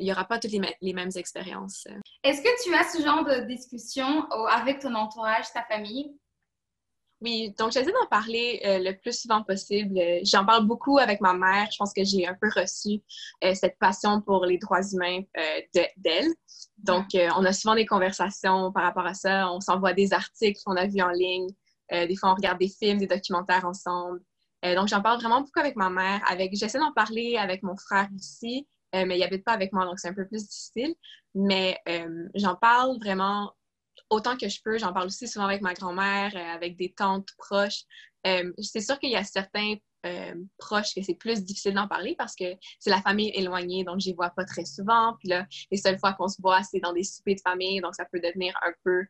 il 0.00 0.04
n'y 0.04 0.12
aura 0.12 0.24
pas 0.24 0.38
toutes 0.38 0.52
les, 0.52 0.92
mêmes 0.92 1.10
expériences. 1.14 1.86
Est-ce 2.24 2.42
que 2.42 2.64
tu 2.64 2.74
as 2.74 2.84
ce 2.84 3.02
genre 3.02 3.24
de 3.24 3.46
discussion 3.46 4.26
avec 4.48 4.80
ton 4.80 4.94
entourage, 4.94 5.52
ta 5.52 5.62
famille? 5.62 6.16
Oui, 7.22 7.54
donc 7.58 7.72
j'essaie 7.72 7.92
d'en 7.92 8.06
parler 8.06 8.62
euh, 8.64 8.78
le 8.78 8.96
plus 8.96 9.20
souvent 9.20 9.42
possible. 9.42 10.00
J'en 10.22 10.46
parle 10.46 10.66
beaucoup 10.66 10.96
avec 10.96 11.20
ma 11.20 11.34
mère. 11.34 11.68
Je 11.70 11.76
pense 11.76 11.92
que 11.92 12.02
j'ai 12.02 12.26
un 12.26 12.34
peu 12.34 12.48
reçu 12.54 13.02
euh, 13.44 13.54
cette 13.54 13.78
passion 13.78 14.22
pour 14.22 14.46
les 14.46 14.56
droits 14.56 14.80
humains 14.80 15.20
euh, 15.36 15.82
d'elle. 15.98 16.28
Donc, 16.78 17.08
on 17.14 17.44
a 17.44 17.52
souvent 17.52 17.74
des 17.74 17.84
conversations 17.84 18.72
par 18.72 18.84
rapport 18.84 19.04
à 19.04 19.12
ça. 19.12 19.52
On 19.52 19.60
s'envoie 19.60 19.92
des 19.92 20.14
articles 20.14 20.58
qu'on 20.64 20.76
a 20.76 20.86
vus 20.86 21.02
en 21.02 21.10
ligne. 21.10 21.48
des 21.90 22.16
fois, 22.16 22.30
on 22.30 22.34
regarde 22.34 22.58
des 22.58 22.70
films, 22.70 22.98
des 22.98 23.06
documentaires 23.06 23.66
ensemble. 23.66 24.20
donc, 24.62 24.88
j'en 24.88 25.02
parle 25.02 25.20
vraiment 25.20 25.42
beaucoup 25.42 25.60
avec 25.60 25.76
ma 25.76 25.90
mère. 25.90 26.22
Avec, 26.26 26.56
j'essaie 26.56 26.78
d'en 26.78 26.92
parler 26.92 27.36
avec 27.36 27.62
mon 27.62 27.76
frère 27.76 28.08
aussi. 28.16 28.66
Euh, 28.94 29.04
mais 29.06 29.18
il 29.18 29.22
habite 29.22 29.44
pas 29.44 29.52
avec 29.52 29.72
moi, 29.72 29.84
donc 29.84 29.98
c'est 29.98 30.08
un 30.08 30.14
peu 30.14 30.26
plus 30.26 30.46
difficile. 30.46 30.94
Mais 31.34 31.78
euh, 31.88 32.28
j'en 32.34 32.56
parle 32.56 32.98
vraiment 32.98 33.52
autant 34.08 34.36
que 34.36 34.48
je 34.48 34.60
peux. 34.62 34.78
J'en 34.78 34.92
parle 34.92 35.06
aussi 35.06 35.28
souvent 35.28 35.46
avec 35.46 35.62
ma 35.62 35.74
grand-mère, 35.74 36.32
euh, 36.34 36.54
avec 36.54 36.76
des 36.76 36.92
tantes 36.92 37.28
proches. 37.38 37.84
c'est 38.24 38.80
sûr 38.80 38.98
qu'il 38.98 39.10
y 39.10 39.16
a 39.16 39.24
certains 39.24 39.76
proches 40.56 40.94
que 40.94 41.02
c'est 41.02 41.14
plus 41.14 41.44
difficile 41.44 41.74
d'en 41.74 41.86
parler 41.86 42.14
parce 42.16 42.34
que 42.34 42.44
c'est 42.78 42.88
la 42.88 43.02
famille 43.02 43.30
éloignée, 43.34 43.84
donc 43.84 44.00
je 44.00 44.06
les 44.08 44.14
vois 44.14 44.30
pas 44.30 44.44
très 44.44 44.64
souvent. 44.64 45.14
Puis 45.18 45.28
là, 45.28 45.46
les 45.70 45.76
seules 45.76 45.98
fois 45.98 46.14
qu'on 46.14 46.28
se 46.28 46.40
voit, 46.40 46.62
c'est 46.62 46.80
dans 46.80 46.94
des 46.94 47.04
soupers 47.04 47.34
de 47.34 47.40
famille, 47.40 47.80
donc 47.80 47.94
ça 47.94 48.06
peut 48.10 48.20
devenir 48.20 48.54
un 48.62 48.72
peu 48.82 49.04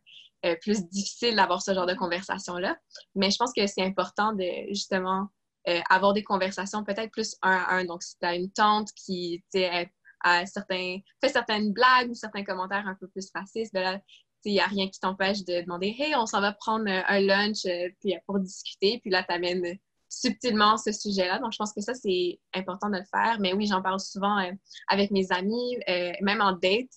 plus 0.61 0.85
difficile 0.89 1.35
d'avoir 1.35 1.61
ce 1.61 1.73
genre 1.73 1.85
de 1.85 1.93
conversation-là. 1.93 2.77
Mais 3.15 3.31
je 3.31 3.37
pense 3.37 3.53
que 3.53 3.65
c'est 3.67 3.83
important 3.83 4.33
de 4.33 4.45
justement 4.69 5.29
euh, 5.67 5.79
avoir 5.89 6.13
des 6.13 6.23
conversations 6.23 6.83
peut-être 6.83 7.11
plus 7.11 7.35
un 7.41 7.55
à 7.55 7.75
un. 7.75 7.85
Donc, 7.85 8.03
si 8.03 8.17
tu 8.17 8.25
as 8.25 8.35
une 8.35 8.51
tante 8.51 8.91
qui 8.93 9.43
certains, 9.53 10.97
fait 11.19 11.29
certaines 11.29 11.73
blagues 11.73 12.09
ou 12.09 12.13
certains 12.13 12.43
commentaires 12.43 12.87
un 12.87 12.95
peu 12.95 13.07
plus 13.07 13.29
racistes, 13.33 13.73
ben 13.73 14.01
il 14.43 14.53
n'y 14.53 14.59
a 14.59 14.65
rien 14.65 14.89
qui 14.89 14.99
t'empêche 14.99 15.43
de 15.45 15.61
demander 15.61 15.95
Hey, 15.99 16.15
on 16.15 16.25
s'en 16.25 16.41
va 16.41 16.51
prendre 16.51 16.87
un 16.87 17.19
lunch 17.19 17.65
euh, 17.65 17.89
puis, 17.99 18.15
pour 18.25 18.39
discuter. 18.39 18.99
Puis 18.99 19.11
là, 19.11 19.23
tu 19.23 19.33
amènes 19.33 19.77
subtilement 20.09 20.77
ce 20.77 20.91
sujet-là. 20.91 21.39
Donc, 21.39 21.53
je 21.53 21.57
pense 21.57 21.73
que 21.73 21.81
ça, 21.81 21.93
c'est 21.93 22.39
important 22.55 22.89
de 22.89 22.97
le 22.97 23.03
faire. 23.03 23.39
Mais 23.39 23.53
oui, 23.53 23.67
j'en 23.67 23.83
parle 23.83 23.99
souvent 23.99 24.39
euh, 24.39 24.51
avec 24.87 25.11
mes 25.11 25.31
amis, 25.31 25.77
même 26.21 26.41
en 26.41 26.53
date. 26.53 26.89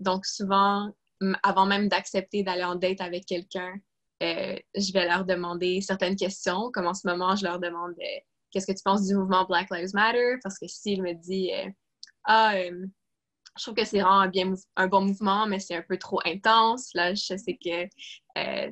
donc, 0.00 0.24
souvent, 0.24 0.90
avant 1.42 1.66
même 1.66 1.88
d'accepter 1.88 2.42
d'aller 2.42 2.64
en 2.64 2.76
date 2.76 3.00
avec 3.00 3.26
quelqu'un, 3.26 3.74
euh, 4.22 4.56
je 4.74 4.92
vais 4.92 5.06
leur 5.06 5.24
demander 5.24 5.80
certaines 5.80 6.16
questions, 6.16 6.70
comme 6.72 6.86
en 6.86 6.94
ce 6.94 7.06
moment, 7.06 7.36
je 7.36 7.44
leur 7.44 7.60
demande 7.60 7.92
euh, 7.92 8.20
qu'est-ce 8.50 8.66
que 8.66 8.76
tu 8.76 8.82
penses 8.84 9.06
du 9.06 9.14
mouvement 9.14 9.44
Black 9.44 9.68
Lives 9.70 9.94
Matter, 9.94 10.36
parce 10.42 10.58
que 10.58 10.66
s'il 10.66 11.02
me 11.02 11.12
dit 11.14 11.52
euh, 11.52 11.70
Ah, 12.24 12.54
je 12.56 13.62
trouve 13.62 13.74
que 13.74 13.84
c'est 13.84 14.00
vraiment 14.00 14.30
un 14.76 14.86
bon 14.88 15.02
mouvement, 15.02 15.46
mais 15.46 15.60
c'est 15.60 15.76
un 15.76 15.84
peu 15.88 15.98
trop 15.98 16.20
intense, 16.24 16.90
là, 16.94 17.14
je 17.14 17.36
sais 17.36 17.58
que 17.64 17.88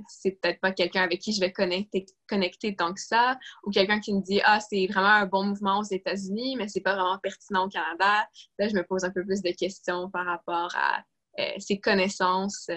c'est 0.09 0.39
peut-être 0.41 0.61
pas 0.61 0.71
quelqu'un 0.71 1.03
avec 1.03 1.21
qui 1.21 1.33
je 1.33 1.41
vais 1.41 1.53
connecter, 1.53 2.07
connecter 2.29 2.77
tant 2.77 2.95
que 2.95 3.01
ça, 3.01 3.37
ou 3.65 3.71
quelqu'un 3.71 4.01
qui 4.01 4.15
me 4.15 4.23
dit 4.23 4.41
Ah, 4.45 4.61
c'est 4.61 4.87
vraiment 4.87 5.09
un 5.09 5.27
bon 5.27 5.45
mouvement 5.45 5.79
aux 5.79 5.85
États-Unis, 5.85 6.57
mais 6.57 6.69
c'est 6.69 6.81
pas 6.81 6.95
vraiment 6.95 7.19
pertinent 7.19 7.67
au 7.67 7.69
Canada. 7.69 8.29
Là, 8.59 8.69
je 8.69 8.75
me 8.75 8.85
pose 8.85 9.05
un 9.05 9.11
peu 9.11 9.25
plus 9.25 9.43
de 9.43 9.51
questions 9.51 10.11
par 10.11 10.27
rapport 10.27 10.71
à 10.75 11.05
ses 11.59 11.79
connaissances 11.79 12.69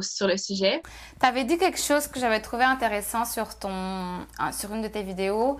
sur 0.00 0.26
le 0.26 0.36
sujet. 0.36 0.82
Tu 1.20 1.26
avais 1.26 1.44
dit 1.44 1.58
quelque 1.58 1.80
chose 1.80 2.06
que 2.06 2.20
j'avais 2.20 2.40
trouvé 2.40 2.64
intéressant 2.64 3.24
sur, 3.24 3.58
ton, 3.58 4.26
sur 4.52 4.72
une 4.72 4.82
de 4.82 4.88
tes 4.88 5.02
vidéos. 5.02 5.58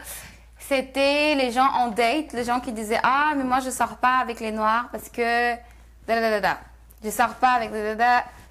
C'était 0.59 1.35
les 1.35 1.51
gens 1.51 1.67
en 1.67 1.89
date, 1.89 2.33
les 2.33 2.45
gens 2.45 2.61
qui 2.61 2.73
disaient 2.73 3.01
Ah, 3.03 3.33
mais 3.37 3.45
moi 3.45 3.61
je 3.61 3.71
sors 3.71 3.97
pas 3.97 4.19
avec 4.19 4.41
les 4.41 4.53
noirs 4.53 4.89
parce 4.93 5.09
que. 5.09 5.55
Da, 6.07 6.21
da, 6.21 6.41
da, 6.41 6.61
Je 7.03 7.11
sors 7.11 7.35
pas 7.35 7.53
avec. 7.53 7.71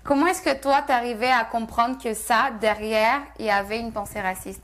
Comment 0.03 0.27
est-ce 0.27 0.41
que 0.41 0.59
toi, 0.59 0.81
tu 0.85 0.91
arrivais 0.91 1.31
à 1.31 1.45
comprendre 1.45 2.01
que 2.01 2.13
ça, 2.13 2.51
derrière, 2.59 3.21
il 3.37 3.45
y 3.45 3.49
avait 3.49 3.79
une 3.79 3.91
pensée 3.91 4.21
raciste 4.21 4.63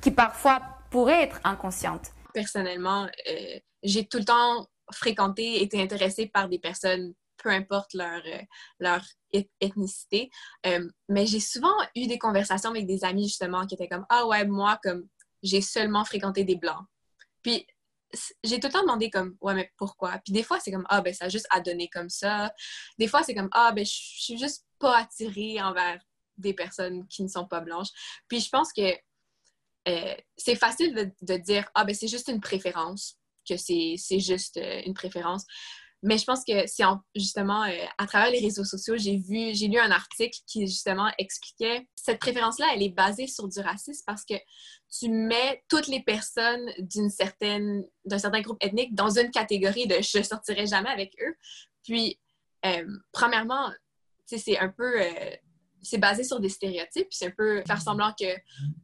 qui 0.00 0.10
parfois 0.10 0.60
pourrait 0.90 1.22
être 1.22 1.40
inconsciente? 1.44 2.12
Personnellement, 2.34 3.06
euh, 3.28 3.58
j'ai 3.82 4.06
tout 4.06 4.18
le 4.18 4.24
temps 4.24 4.66
fréquenté, 4.92 5.62
été 5.62 5.82
intéressée 5.82 6.26
par 6.26 6.48
des 6.48 6.58
personnes 6.58 7.14
peu 7.42 7.50
importe 7.50 7.94
leur, 7.94 8.22
euh, 8.26 8.42
leur 8.78 9.04
ethnicité. 9.60 10.30
Euh, 10.66 10.88
mais 11.08 11.26
j'ai 11.26 11.40
souvent 11.40 11.74
eu 11.96 12.06
des 12.06 12.18
conversations 12.18 12.70
avec 12.70 12.86
des 12.86 13.04
amis 13.04 13.24
justement 13.24 13.66
qui 13.66 13.74
étaient 13.74 13.88
comme 13.88 14.06
Ah 14.08 14.26
ouais, 14.26 14.46
moi, 14.46 14.78
comme 14.82 15.08
j'ai 15.42 15.60
seulement 15.60 16.04
fréquenté 16.04 16.44
des 16.44 16.56
blancs. 16.56 16.84
Puis 17.42 17.66
j'ai 18.44 18.60
tout 18.60 18.68
le 18.68 18.72
temps 18.72 18.82
demandé 18.82 19.10
comme 19.10 19.36
Ouais, 19.40 19.54
mais 19.54 19.72
pourquoi? 19.76 20.18
Puis 20.24 20.32
des 20.32 20.42
fois, 20.42 20.60
c'est 20.60 20.70
comme 20.70 20.86
Ah 20.88 21.00
ben 21.00 21.14
ça 21.14 21.26
a 21.26 21.28
juste 21.28 21.46
à 21.50 21.60
donner 21.60 21.88
comme 21.88 22.10
ça. 22.10 22.52
Des 22.98 23.08
fois, 23.08 23.22
c'est 23.22 23.34
comme 23.34 23.48
Ah 23.52 23.72
ben 23.72 23.84
je 23.84 23.92
suis 23.92 24.38
juste 24.38 24.66
pas 24.78 24.98
attirée 24.98 25.60
envers 25.62 26.00
des 26.38 26.54
personnes 26.54 27.06
qui 27.08 27.22
ne 27.22 27.28
sont 27.28 27.46
pas 27.46 27.60
blanches. 27.60 27.90
Puis 28.28 28.40
je 28.40 28.48
pense 28.48 28.72
que 28.72 28.94
euh, 29.88 30.14
c'est 30.36 30.54
facile 30.54 30.94
de, 31.20 31.36
dire 31.36 31.68
Ah, 31.74 31.84
ben 31.84 31.94
c'est 31.94 32.08
juste 32.08 32.28
une 32.28 32.40
préférence, 32.40 33.18
que 33.48 33.56
c'est 33.56 33.96
juste 34.20 34.60
une 34.84 34.94
préférence. 34.94 35.44
Mais 36.02 36.18
je 36.18 36.24
pense 36.24 36.44
que 36.44 36.66
c'est 36.66 36.84
justement 37.14 37.62
euh, 37.64 37.84
à 37.96 38.06
travers 38.06 38.30
les 38.30 38.40
réseaux 38.40 38.64
sociaux, 38.64 38.96
j'ai 38.96 39.18
vu, 39.18 39.54
j'ai 39.54 39.68
lu 39.68 39.78
un 39.78 39.90
article 39.90 40.36
qui 40.46 40.66
justement 40.66 41.10
expliquait 41.16 41.86
cette 41.94 42.18
préférence-là, 42.18 42.66
elle 42.74 42.82
est 42.82 42.94
basée 42.94 43.28
sur 43.28 43.48
du 43.48 43.60
racisme 43.60 44.02
parce 44.04 44.24
que 44.24 44.34
tu 44.98 45.08
mets 45.08 45.62
toutes 45.68 45.86
les 45.86 46.02
personnes 46.02 46.70
d'une 46.78 47.10
certaine, 47.10 47.84
d'un 48.04 48.18
certain 48.18 48.40
groupe 48.40 48.58
ethnique 48.60 48.94
dans 48.94 49.16
une 49.16 49.30
catégorie 49.30 49.86
de 49.86 49.96
je 50.00 50.22
sortirai 50.22 50.66
jamais 50.66 50.90
avec 50.90 51.14
eux. 51.22 51.34
Puis, 51.84 52.18
premièrement, 53.12 53.70
c'est 54.26 54.58
un 54.58 54.68
peu 54.68 55.00
c'est 55.82 55.98
basé 55.98 56.24
sur 56.24 56.40
des 56.40 56.48
stéréotypes. 56.48 57.08
C'est 57.10 57.26
un 57.26 57.32
peu 57.36 57.62
faire 57.66 57.82
semblant 57.82 58.12
que 58.18 58.34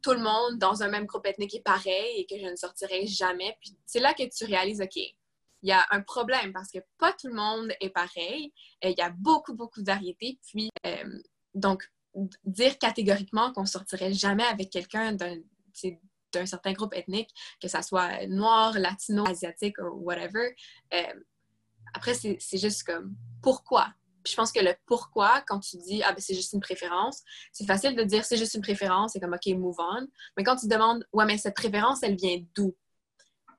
tout 0.03 0.13
le 0.13 0.19
monde 0.19 0.59
dans 0.59 0.83
un 0.83 0.89
même 0.89 1.07
groupe 1.07 1.27
ethnique 1.27 1.55
est 1.55 1.63
pareil 1.63 2.21
et 2.21 2.27
que 2.27 2.39
je 2.39 2.47
ne 2.47 2.57
sortirai 2.57 3.07
jamais. 3.07 3.57
Puis 3.61 3.77
c'est 3.87 4.01
là 4.01 4.15
que 4.15 4.25
tu 4.25 4.45
réalises, 4.45 4.81
OK, 4.81 5.01
il 5.63 5.69
y 5.69 5.73
a 5.73 5.85
un 5.91 6.01
problème 6.01 6.53
parce 6.53 6.71
que 6.71 6.79
pas 6.99 7.13
tout 7.13 7.29
le 7.29 7.35
monde 7.35 7.73
est 7.81 7.91
pareil. 7.91 8.53
Euh, 8.85 8.91
il 8.91 8.99
y 8.99 9.03
a 9.03 9.11
beaucoup, 9.11 9.55
beaucoup 9.55 9.81
de 9.81 9.87
variétés. 9.87 10.39
Puis, 10.47 10.71
euh, 10.87 11.05
donc, 11.55 11.91
dire 12.45 12.79
catégoriquement 12.79 13.53
qu'on 13.53 13.67
sortirait 13.67 14.13
jamais 14.13 14.45
avec 14.45 14.71
quelqu'un 14.71 15.13
d'un 15.13 16.47
certain 16.47 16.73
groupe 16.73 16.95
ethnique, 16.95 17.31
que 17.61 17.69
ça 17.69 17.83
soit 17.83 18.27
noir, 18.27 18.79
latino, 18.79 19.27
asiatique 19.27 19.79
ou 19.79 20.05
whatever, 20.05 20.55
euh, 20.95 21.21
après, 21.95 22.15
c'est 22.15 22.59
juste 22.59 22.85
comme 22.85 23.15
pourquoi? 23.43 23.95
je 24.29 24.35
pense 24.35 24.53
que 24.53 24.61
le 24.61 24.75
pourquoi, 24.87 25.43
quand 25.47 25.61
tu 25.61 25.77
dis 25.79 26.03
ah 26.03 26.13
ben 26.13 26.21
c'est 26.21 26.35
juste 26.35 26.53
une 26.53 26.61
préférence, 26.61 27.23
c'est 27.53 27.67
facile 27.67 27.97
de 27.97 28.03
dire 28.03 28.25
c'est 28.25 28.37
juste 28.37 28.55
une 28.55 28.63
préférence, 28.63 29.13
c'est 29.13 29.21
comme 29.21 29.35
ok 29.35 29.57
move 29.57 29.77
on. 29.79 30.07
Mais 30.37 30.45
quand 30.45 30.57
tu 30.57 30.69
demandes 30.69 31.07
ouais 31.13 31.25
mais 31.25 31.39
cette 31.39 31.57
préférence 31.57 32.03
elle 32.03 32.17
vient 32.17 32.39
d'où? 32.55 32.77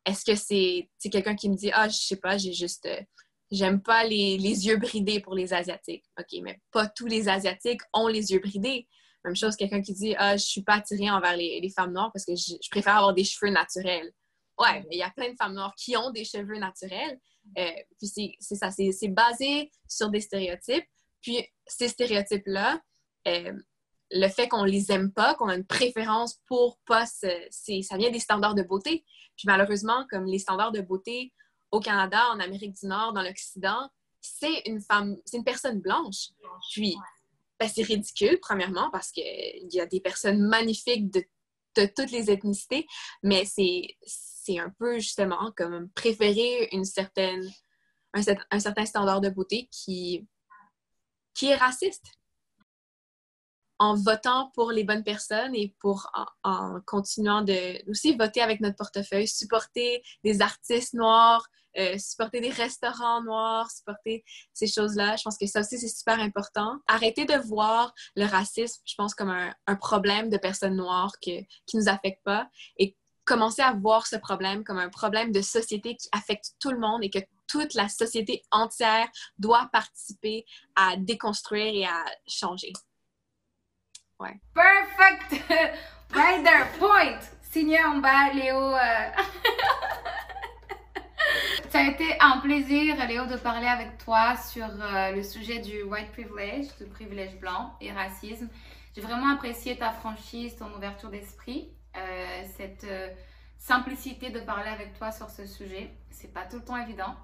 Est-ce 0.05 0.25
que 0.25 0.35
c'est 0.35 1.09
quelqu'un 1.09 1.35
qui 1.35 1.49
me 1.49 1.55
dit 1.55 1.71
ah 1.73 1.87
je 1.89 1.97
sais 1.97 2.15
pas 2.15 2.37
j'ai 2.37 2.53
juste 2.53 2.85
euh, 2.85 3.01
j'aime 3.51 3.81
pas 3.81 4.03
les, 4.03 4.37
yeux 4.37 4.77
bridés 4.77 5.19
pour 5.19 5.35
les 5.35 5.53
asiatiques. 5.53 6.05
Ok 6.19 6.39
mais 6.41 6.59
pas 6.71 6.87
tous 6.87 7.07
les 7.07 7.29
asiatiques 7.29 7.81
ont 7.93 8.07
les 8.07 8.31
yeux 8.31 8.39
bridés. 8.39 8.87
Même 9.25 9.35
chose 9.35 9.55
quelqu'un 9.55 9.81
qui 9.81 9.93
dit 9.93 10.15
ah 10.17 10.37
je 10.37 10.45
suis 10.45 10.63
pas 10.63 10.75
attirée 10.75 11.09
envers 11.09 11.35
les, 11.35 11.71
femmes 11.75 11.93
noires 11.93 12.11
parce 12.13 12.25
que 12.25 12.35
je, 12.35 12.55
je 12.61 12.69
préfère 12.69 12.97
avoir 12.97 13.13
des 13.13 13.23
cheveux 13.23 13.51
naturels. 13.51 14.11
Ouais, 14.57 14.81
mais 14.81 14.95
il 14.95 14.99
y 14.99 15.03
a 15.03 15.11
plein 15.11 15.29
de 15.29 15.35
femmes 15.37 15.53
noires 15.53 15.73
qui 15.77 15.95
ont 15.95 16.11
des 16.11 16.25
cheveux 16.25 16.57
naturels 16.57 17.17
euh, 17.57 17.71
puis 17.97 18.35
c'est 18.39 18.55
ça, 18.55 18.69
c'est 18.71 19.07
basé 19.07 19.71
sur 19.87 20.09
des 20.09 20.21
stéréotypes. 20.21 20.85
Puis 21.21 21.45
ces 21.65 21.87
stéréotypes-là, 21.87 22.79
euh, 23.27 23.53
le 24.11 24.27
fait 24.27 24.47
qu'on 24.47 24.63
les 24.63 24.91
aime 24.91 25.11
pas, 25.11 25.35
qu'on 25.35 25.49
a 25.49 25.55
une 25.55 25.65
préférence 25.65 26.39
pour 26.47 26.79
pas, 26.85 27.05
ça 27.05 27.97
vient 27.97 28.11
des 28.11 28.19
standards 28.19 28.55
de 28.55 28.63
beauté. 28.63 29.05
Puis 29.37 29.45
malheureusement, 29.45 30.05
comme 30.09 30.25
les 30.25 30.39
standards 30.39 30.71
de 30.71 30.81
beauté 30.81 31.33
au 31.71 31.79
Canada, 31.79 32.29
en 32.31 32.39
Amérique 32.39 32.73
du 32.73 32.87
Nord, 32.87 33.13
dans 33.13 33.21
l'Occident, 33.21 33.89
c'est 34.21 34.63
une 34.65 34.81
femme, 34.81 35.17
c'est 35.25 35.37
une 35.37 35.43
personne 35.43 35.79
blanche. 35.79 36.29
Puis 36.71 36.95
ben, 37.59 37.69
c'est 37.69 37.83
ridicule, 37.83 38.39
premièrement, 38.41 38.89
parce 38.91 39.11
qu'il 39.11 39.69
y 39.71 39.79
a 39.79 39.85
des 39.85 39.99
personnes 39.99 40.41
magnifiques 40.41 41.11
de, 41.11 41.23
toutes 41.95 42.11
les 42.11 42.29
ethnicités, 42.29 42.85
mais 43.23 43.45
c'est 43.45 43.95
c'est 44.05 44.59
un 44.59 44.69
peu 44.79 44.95
justement 44.99 45.53
comme 45.55 45.89
préférer 45.91 46.67
une 46.73 46.83
certaine, 46.83 47.49
un, 48.13 48.59
certain 48.59 48.85
standard 48.85 49.21
de 49.21 49.29
beauté 49.29 49.69
qui, 49.71 50.27
qui 51.33 51.47
est 51.47 51.55
raciste. 51.55 52.18
En 53.79 53.95
votant 53.95 54.51
pour 54.55 54.71
les 54.71 54.83
bonnes 54.83 55.03
personnes 55.03 55.55
et 55.55 55.73
pour 55.79 56.11
en, 56.43 56.79
continuant 56.85 57.41
de 57.41 57.89
aussi 57.89 58.15
voter 58.15 58.41
avec 58.41 58.59
notre 58.59 58.75
portefeuille, 58.75 59.27
supporter 59.27 60.03
des 60.23 60.41
artistes 60.41 60.93
noirs, 60.93 61.47
euh, 61.77 61.97
supporter 61.97 62.41
des 62.41 62.49
restaurants 62.49 63.23
noirs, 63.23 63.71
supporter 63.71 64.23
ces 64.53 64.67
choses-là. 64.67 65.15
Je 65.15 65.23
pense 65.23 65.37
que 65.37 65.47
ça 65.47 65.61
aussi, 65.61 65.77
c'est 65.77 65.87
super 65.87 66.19
important. 66.19 66.77
Arrêter 66.87 67.25
de 67.25 67.35
voir 67.47 67.93
le 68.15 68.25
racisme, 68.25 68.81
je 68.85 68.95
pense, 68.95 69.15
comme 69.15 69.29
un, 69.29 69.53
un 69.67 69.75
problème 69.75 70.29
de 70.29 70.37
personnes 70.37 70.75
noires 70.75 71.13
que, 71.21 71.39
qui 71.65 71.77
ne 71.77 71.81
nous 71.81 71.89
affecte 71.89 72.23
pas 72.23 72.49
et 72.77 72.97
commencer 73.23 73.61
à 73.61 73.73
voir 73.73 74.07
ce 74.07 74.15
problème 74.15 74.63
comme 74.63 74.79
un 74.79 74.89
problème 74.89 75.31
de 75.31 75.41
société 75.41 75.95
qui 75.95 76.09
affecte 76.11 76.55
tout 76.59 76.71
le 76.71 76.79
monde 76.79 77.03
et 77.03 77.11
que 77.11 77.19
toute 77.47 77.75
la 77.75 77.87
société 77.87 78.41
entière 78.51 79.07
doit 79.37 79.69
participer 79.71 80.45
à 80.75 80.95
déconstruire 80.97 81.73
et 81.73 81.85
à 81.85 82.05
changer. 82.27 82.73
Perfect! 84.19 85.49
right 86.13 86.43
there, 86.43 86.67
point! 86.77 87.19
Signé 87.41 87.81
en 87.83 87.99
bas, 87.99 88.33
Léo. 88.33 88.57
Euh. 88.57 89.11
Ça 91.69 91.79
a 91.79 91.83
été 91.83 92.17
un 92.19 92.39
plaisir, 92.39 92.95
Léo, 93.07 93.27
de 93.27 93.37
parler 93.37 93.67
avec 93.67 93.97
toi 93.97 94.35
sur 94.35 94.65
euh, 94.65 95.11
le 95.11 95.23
sujet 95.23 95.59
du 95.59 95.83
white 95.83 96.11
privilege, 96.11 96.67
du 96.79 96.85
privilège 96.87 97.39
blanc 97.39 97.75
et 97.79 97.93
racisme. 97.93 98.49
J'ai 98.93 99.01
vraiment 99.01 99.33
apprécié 99.33 99.77
ta 99.77 99.91
franchise, 99.91 100.57
ton 100.57 100.73
ouverture 100.75 101.09
d'esprit. 101.09 101.69
Euh, 101.95 102.43
cette 102.57 102.85
simplicité 103.57 104.31
de 104.31 104.41
parler 104.41 104.69
avec 104.69 104.97
toi 104.97 105.11
sur 105.11 105.29
ce 105.29 105.45
sujet. 105.45 105.91
C'est 106.11 106.33
pas 106.33 106.43
tout 106.43 106.57
le 106.57 106.63
temps 106.63 106.77
évident. 106.77 107.15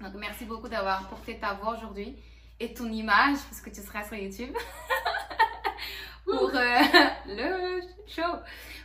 Donc, 0.00 0.14
merci 0.14 0.46
beaucoup 0.46 0.68
d'avoir 0.68 1.06
porté 1.08 1.38
ta 1.38 1.52
voix 1.54 1.76
aujourd'hui 1.76 2.16
et 2.60 2.72
ton 2.72 2.90
image, 2.90 3.38
parce 3.48 3.60
que 3.60 3.70
tu 3.70 3.80
seras 3.80 4.04
sur 4.04 4.16
YouTube, 4.16 4.54
pour 6.30 6.50
euh, 6.54 6.80
le 7.26 7.80
show, 8.06 8.36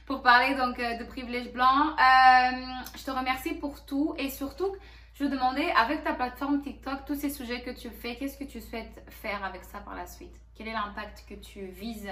pour 0.06 0.22
parler 0.22 0.56
donc 0.56 0.78
de 0.78 1.04
privilège 1.06 1.52
blanc. 1.52 1.96
je 1.98 3.04
te 3.04 3.12
remercie 3.12 3.54
pour 3.54 3.86
tout 3.86 4.16
et 4.18 4.30
surtout, 4.30 4.76
je 5.14 5.24
veux 5.24 5.30
demander, 5.30 5.72
avec 5.78 6.04
ta 6.04 6.14
plateforme 6.14 6.62
TikTok, 6.62 7.06
tous 7.06 7.16
ces 7.16 7.30
sujets 7.30 7.62
que 7.62 7.72
tu 7.72 7.90
fais, 7.90 8.16
qu'est-ce 8.16 8.38
que 8.38 8.44
tu 8.44 8.62
souhaites 8.62 9.04
faire 9.10 9.44
avec 9.44 9.64
ça 9.64 9.80
par 9.80 9.96
la 9.96 10.06
suite? 10.06 10.36
Quel 10.56 10.68
est 10.68 10.74
l'impact 10.74 11.26
que 11.28 11.36
tu 11.36 11.66
vises 11.68 12.12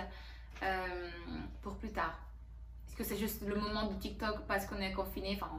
pour 1.61 1.75
plus 1.75 1.91
tard? 1.91 2.17
Est-ce 2.93 2.99
que 2.99 3.03
c'est 3.03 3.17
juste 3.17 3.41
le 3.47 3.55
moment 3.55 3.87
de 3.87 3.99
TikTok 3.99 4.45
parce 4.47 4.67
qu'on 4.67 4.77
est 4.77 4.91
confiné, 4.91 5.35
enfin 5.41 5.49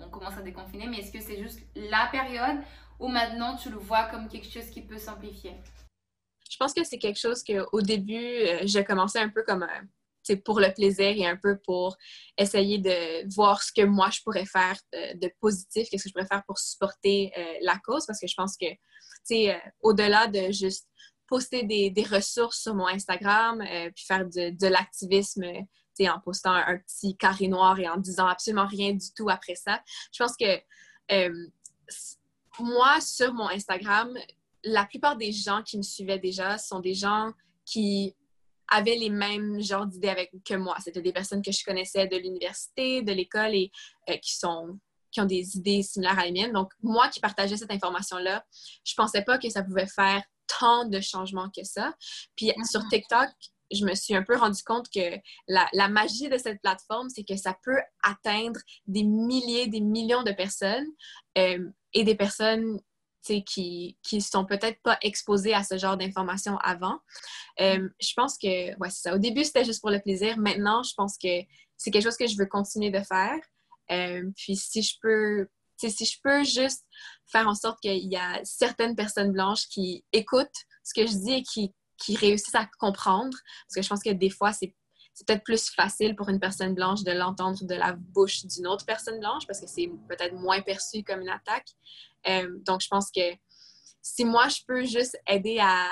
on, 0.00 0.08
commence 0.08 0.36
à 0.36 0.42
déconfiner, 0.42 0.88
mais 0.88 0.98
est-ce 0.98 1.12
que 1.12 1.20
c'est 1.20 1.40
juste 1.40 1.60
la 1.76 2.08
période 2.10 2.58
ou 2.98 3.06
maintenant 3.06 3.54
tu 3.54 3.70
le 3.70 3.76
vois 3.76 4.06
comme 4.06 4.26
quelque 4.28 4.50
chose 4.50 4.68
qui 4.70 4.82
peut 4.82 4.98
simplifier? 4.98 5.52
Je 6.58 6.64
pense 6.64 6.74
que 6.74 6.82
c'est 6.82 6.98
quelque 6.98 7.20
chose 7.20 7.44
qu'au 7.44 7.80
début, 7.82 8.16
euh, 8.16 8.58
j'ai 8.64 8.82
commencé 8.82 9.20
un 9.20 9.28
peu 9.28 9.44
comme 9.44 9.64
c'est 10.24 10.38
euh, 10.38 10.42
pour 10.44 10.58
le 10.58 10.74
plaisir 10.74 11.06
et 11.06 11.24
un 11.24 11.36
peu 11.36 11.56
pour 11.64 11.96
essayer 12.36 12.78
de 12.78 13.32
voir 13.32 13.62
ce 13.62 13.70
que 13.72 13.82
moi 13.82 14.10
je 14.10 14.20
pourrais 14.22 14.44
faire 14.44 14.76
euh, 14.96 15.14
de, 15.14 15.30
positif, 15.40 15.88
qu'est-ce 15.88 16.02
que 16.02 16.08
je 16.08 16.14
pourrais 16.14 16.26
faire 16.26 16.42
pour 16.48 16.58
supporter 16.58 17.30
la 17.60 17.78
cause, 17.78 18.06
parce 18.06 18.18
que 18.18 18.26
je 18.26 18.34
pense 18.36 18.56
que, 18.56 18.66
tu 18.68 18.78
sais, 19.22 19.62
au-delà 19.82 20.26
de 20.26 20.50
juste 20.50 20.88
poster 21.28 21.62
des, 21.62 22.06
ressources 22.10 22.60
sur 22.60 22.74
mon 22.74 22.88
Instagram, 22.88 23.62
puis 23.94 24.04
faire 24.04 24.26
de 24.26 24.66
l'activisme 24.66 25.44
en 26.00 26.18
postant 26.18 26.54
un, 26.54 26.78
petit 26.78 27.16
carré 27.16 27.46
noir 27.46 27.78
et 27.78 27.88
en 27.88 27.98
disant 27.98 28.26
absolument 28.26 28.66
rien 28.66 28.94
du 28.94 29.12
tout 29.14 29.30
après 29.30 29.54
ça. 29.54 29.80
Je 30.12 30.24
pense 30.24 30.36
que 30.36 30.60
moi, 32.58 33.00
sur 33.00 33.32
mon 33.32 33.48
Instagram, 33.48 34.12
la 34.64 34.84
plupart 34.84 35.16
des 35.16 35.32
gens 35.32 35.62
qui 35.62 35.76
me 35.76 35.82
suivaient 35.82 36.18
déjà 36.18 36.58
sont 36.58 36.80
des 36.80 36.94
gens 36.94 37.32
qui 37.64 38.16
avaient 38.70 38.96
les 38.96 39.10
mêmes 39.10 39.60
genres 39.62 39.86
d'idées 39.86 40.08
avec 40.08 40.30
que 40.44 40.54
moi. 40.54 40.76
C'était 40.82 41.02
des 41.02 41.12
personnes 41.12 41.42
que 41.42 41.52
je 41.52 41.64
connaissais 41.64 42.06
de 42.06 42.16
l'université, 42.16 43.02
de 43.02 43.12
l'école 43.12 43.54
et 43.54 43.70
euh, 44.10 44.16
qui 44.18 44.36
sont 44.36 44.78
qui 45.10 45.22
ont 45.22 45.26
des 45.26 45.56
idées 45.56 45.82
similaires 45.82 46.18
à 46.18 46.26
les 46.26 46.32
miennes. 46.32 46.52
Donc, 46.52 46.70
moi 46.82 47.08
qui 47.08 47.18
partageais 47.18 47.56
cette 47.56 47.70
information-là, 47.70 48.44
je 48.84 48.92
pensais 48.94 49.22
pas 49.22 49.38
que 49.38 49.48
ça 49.48 49.62
pouvait 49.62 49.86
faire 49.86 50.22
tant 50.58 50.84
de 50.84 51.00
changements 51.00 51.48
que 51.48 51.64
ça. 51.64 51.94
Puis 52.36 52.52
sur 52.70 52.82
mm-hmm. 52.82 52.90
TikTok, 52.90 53.28
je 53.72 53.84
me 53.84 53.94
suis 53.94 54.14
un 54.14 54.22
peu 54.22 54.36
rendu 54.36 54.62
compte 54.62 54.88
que 54.90 55.18
la, 55.46 55.88
magie 55.88 56.28
de 56.28 56.38
cette 56.38 56.60
plateforme, 56.60 57.08
c'est 57.08 57.24
que 57.24 57.36
ça 57.36 57.56
peut 57.62 57.80
atteindre 58.02 58.60
des 58.86 59.04
milliers, 59.04 59.66
des 59.66 59.80
millions 59.80 60.22
de 60.22 60.32
personnes 60.32 60.86
euh, 61.36 61.68
et 61.92 62.04
des 62.04 62.14
personnes 62.14 62.80
qui 63.22 63.96
qui 64.02 64.20
sont 64.20 64.44
peut-être 64.44 64.80
pas 64.82 64.98
exposées 65.02 65.54
à 65.54 65.64
ce 65.64 65.78
genre 65.78 65.96
d'informations 65.96 66.56
avant. 66.58 66.98
Euh, 67.60 67.88
je 68.00 68.12
pense 68.14 68.38
que, 68.38 68.76
ouais, 68.78 68.90
c'est 68.90 69.08
ça. 69.08 69.14
Au 69.14 69.18
début, 69.18 69.44
c'était 69.44 69.64
juste 69.64 69.80
pour 69.80 69.90
le 69.90 70.00
plaisir. 70.00 70.38
Maintenant, 70.38 70.82
je 70.82 70.92
pense 70.96 71.16
que 71.18 71.42
c'est 71.76 71.90
quelque 71.90 72.04
chose 72.04 72.16
que 72.16 72.26
je 72.26 72.36
veux 72.36 72.46
continuer 72.46 72.90
de 72.90 73.00
faire. 73.00 73.38
Euh, 73.90 74.30
puis 74.36 74.56
si 74.56 74.82
je 74.82 74.94
peux 75.00 75.48
si 75.80 76.04
je 76.04 76.18
peux 76.22 76.42
juste 76.42 76.84
faire 77.30 77.46
en 77.46 77.54
sorte 77.54 77.78
qu'il 77.80 78.12
y 78.12 78.16
a 78.16 78.40
certaines 78.42 78.96
personnes 78.96 79.30
blanches 79.30 79.68
qui 79.68 80.04
écoutent 80.12 80.48
ce 80.82 80.92
que 80.92 81.06
je 81.06 81.12
dis 81.12 81.32
et 81.34 81.42
qui 81.42 81.72
qui 81.98 82.16
réussissent 82.16 82.54
à 82.54 82.68
comprendre. 82.78 83.36
Parce 83.66 83.74
que 83.74 83.82
je 83.82 83.88
pense 83.88 84.02
que 84.02 84.10
des 84.10 84.30
fois, 84.30 84.52
c'est 84.52 84.74
peut-être 85.24 85.44
plus 85.44 85.70
facile 85.70 86.14
pour 86.14 86.28
une 86.28 86.40
personne 86.40 86.74
blanche 86.74 87.02
de 87.02 87.12
l'entendre 87.12 87.62
de 87.64 87.74
la 87.74 87.92
bouche 87.92 88.44
d'une 88.46 88.66
autre 88.66 88.84
personne 88.84 89.18
blanche 89.20 89.46
parce 89.46 89.60
que 89.60 89.66
c'est 89.66 89.90
peut-être 90.08 90.34
moins 90.34 90.60
perçu 90.62 91.02
comme 91.02 91.20
une 91.20 91.28
attaque. 91.28 91.68
Euh, 92.28 92.58
donc, 92.66 92.80
je 92.82 92.88
pense 92.88 93.10
que 93.10 93.34
si 94.02 94.24
moi, 94.24 94.48
je 94.48 94.60
peux 94.66 94.84
juste 94.84 95.18
aider 95.26 95.58
à, 95.60 95.88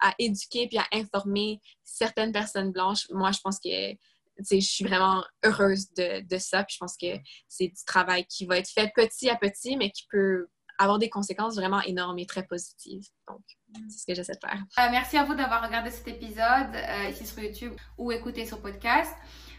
à, 0.00 0.14
éduquer 0.18 0.68
puis 0.68 0.78
à 0.78 0.86
informer 0.92 1.60
certaines 1.84 2.32
personnes 2.32 2.72
blanches, 2.72 3.08
moi, 3.10 3.32
je 3.32 3.40
pense 3.40 3.58
que 3.58 3.94
je 4.38 4.60
suis 4.60 4.84
vraiment 4.84 5.24
heureuse 5.44 5.90
de, 5.94 6.20
de 6.26 6.38
ça. 6.38 6.64
Puis 6.64 6.74
je 6.74 6.78
pense 6.78 6.96
que 6.96 7.18
c'est 7.48 7.68
du 7.68 7.84
travail 7.86 8.26
qui 8.26 8.46
va 8.46 8.58
être 8.58 8.68
fait 8.68 8.92
petit 8.94 9.30
à 9.30 9.36
petit, 9.36 9.76
mais 9.76 9.90
qui 9.90 10.06
peut 10.10 10.46
avoir 10.78 10.98
des 10.98 11.08
conséquences 11.08 11.56
vraiment 11.56 11.80
énormes 11.82 12.18
et 12.18 12.26
très 12.26 12.44
positives. 12.44 13.06
Donc, 13.28 13.40
c'est 13.88 13.98
ce 13.98 14.06
que 14.06 14.14
j'essaie 14.14 14.34
de 14.34 14.46
faire. 14.46 14.60
Euh, 14.78 14.90
merci 14.90 15.16
à 15.16 15.24
vous 15.24 15.34
d'avoir 15.34 15.64
regardé 15.64 15.90
cet 15.90 16.08
épisode 16.08 16.74
euh, 16.74 17.10
ici 17.10 17.26
sur 17.26 17.42
YouTube 17.42 17.72
ou 17.98 18.12
écouté 18.12 18.46
sur 18.46 18.60
podcast. 18.60 19.14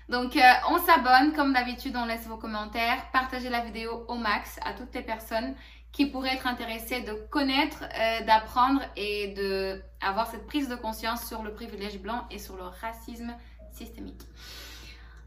Donc, 0.09 0.35
euh, 0.35 0.41
on 0.69 0.79
s'abonne. 0.79 1.33
Comme 1.33 1.53
d'habitude, 1.53 1.95
on 1.95 2.05
laisse 2.05 2.25
vos 2.27 2.37
commentaires. 2.37 3.09
Partagez 3.11 3.49
la 3.49 3.61
vidéo 3.61 4.05
au 4.07 4.15
max 4.15 4.57
à 4.63 4.73
toutes 4.73 4.93
les 4.93 5.01
personnes 5.01 5.55
qui 5.91 6.05
pourraient 6.05 6.35
être 6.35 6.47
intéressées 6.47 7.01
de 7.01 7.13
connaître, 7.31 7.83
d'apprendre 8.25 8.81
et 8.95 9.29
de 9.29 9.81
avoir 10.01 10.29
cette 10.29 10.45
prise 10.45 10.69
de 10.69 10.75
conscience 10.75 11.25
sur 11.25 11.41
le 11.41 11.53
privilège 11.53 11.99
blanc 11.99 12.25
et 12.29 12.37
sur 12.37 12.55
le 12.55 12.63
racisme 12.63 13.33
systémique. 13.71 14.21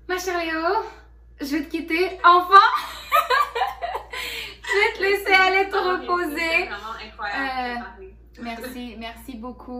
Ma 0.09 0.19
chère 0.19 0.39
Léo, 0.39 0.85
je 1.41 1.57
vais 1.57 1.65
te 1.65 1.71
quitter 1.71 2.19
enfin. 2.25 2.61
je 4.71 4.79
vais 4.79 4.93
te 4.99 5.03
laisser 5.03 5.33
aller 5.33 5.69
te 5.69 5.77
reposer. 5.77 6.67
Vraiment 6.67 6.97
incroyable. 7.05 8.15
merci, 8.41 8.97
merci 8.99 9.37
beaucoup. 9.37 9.79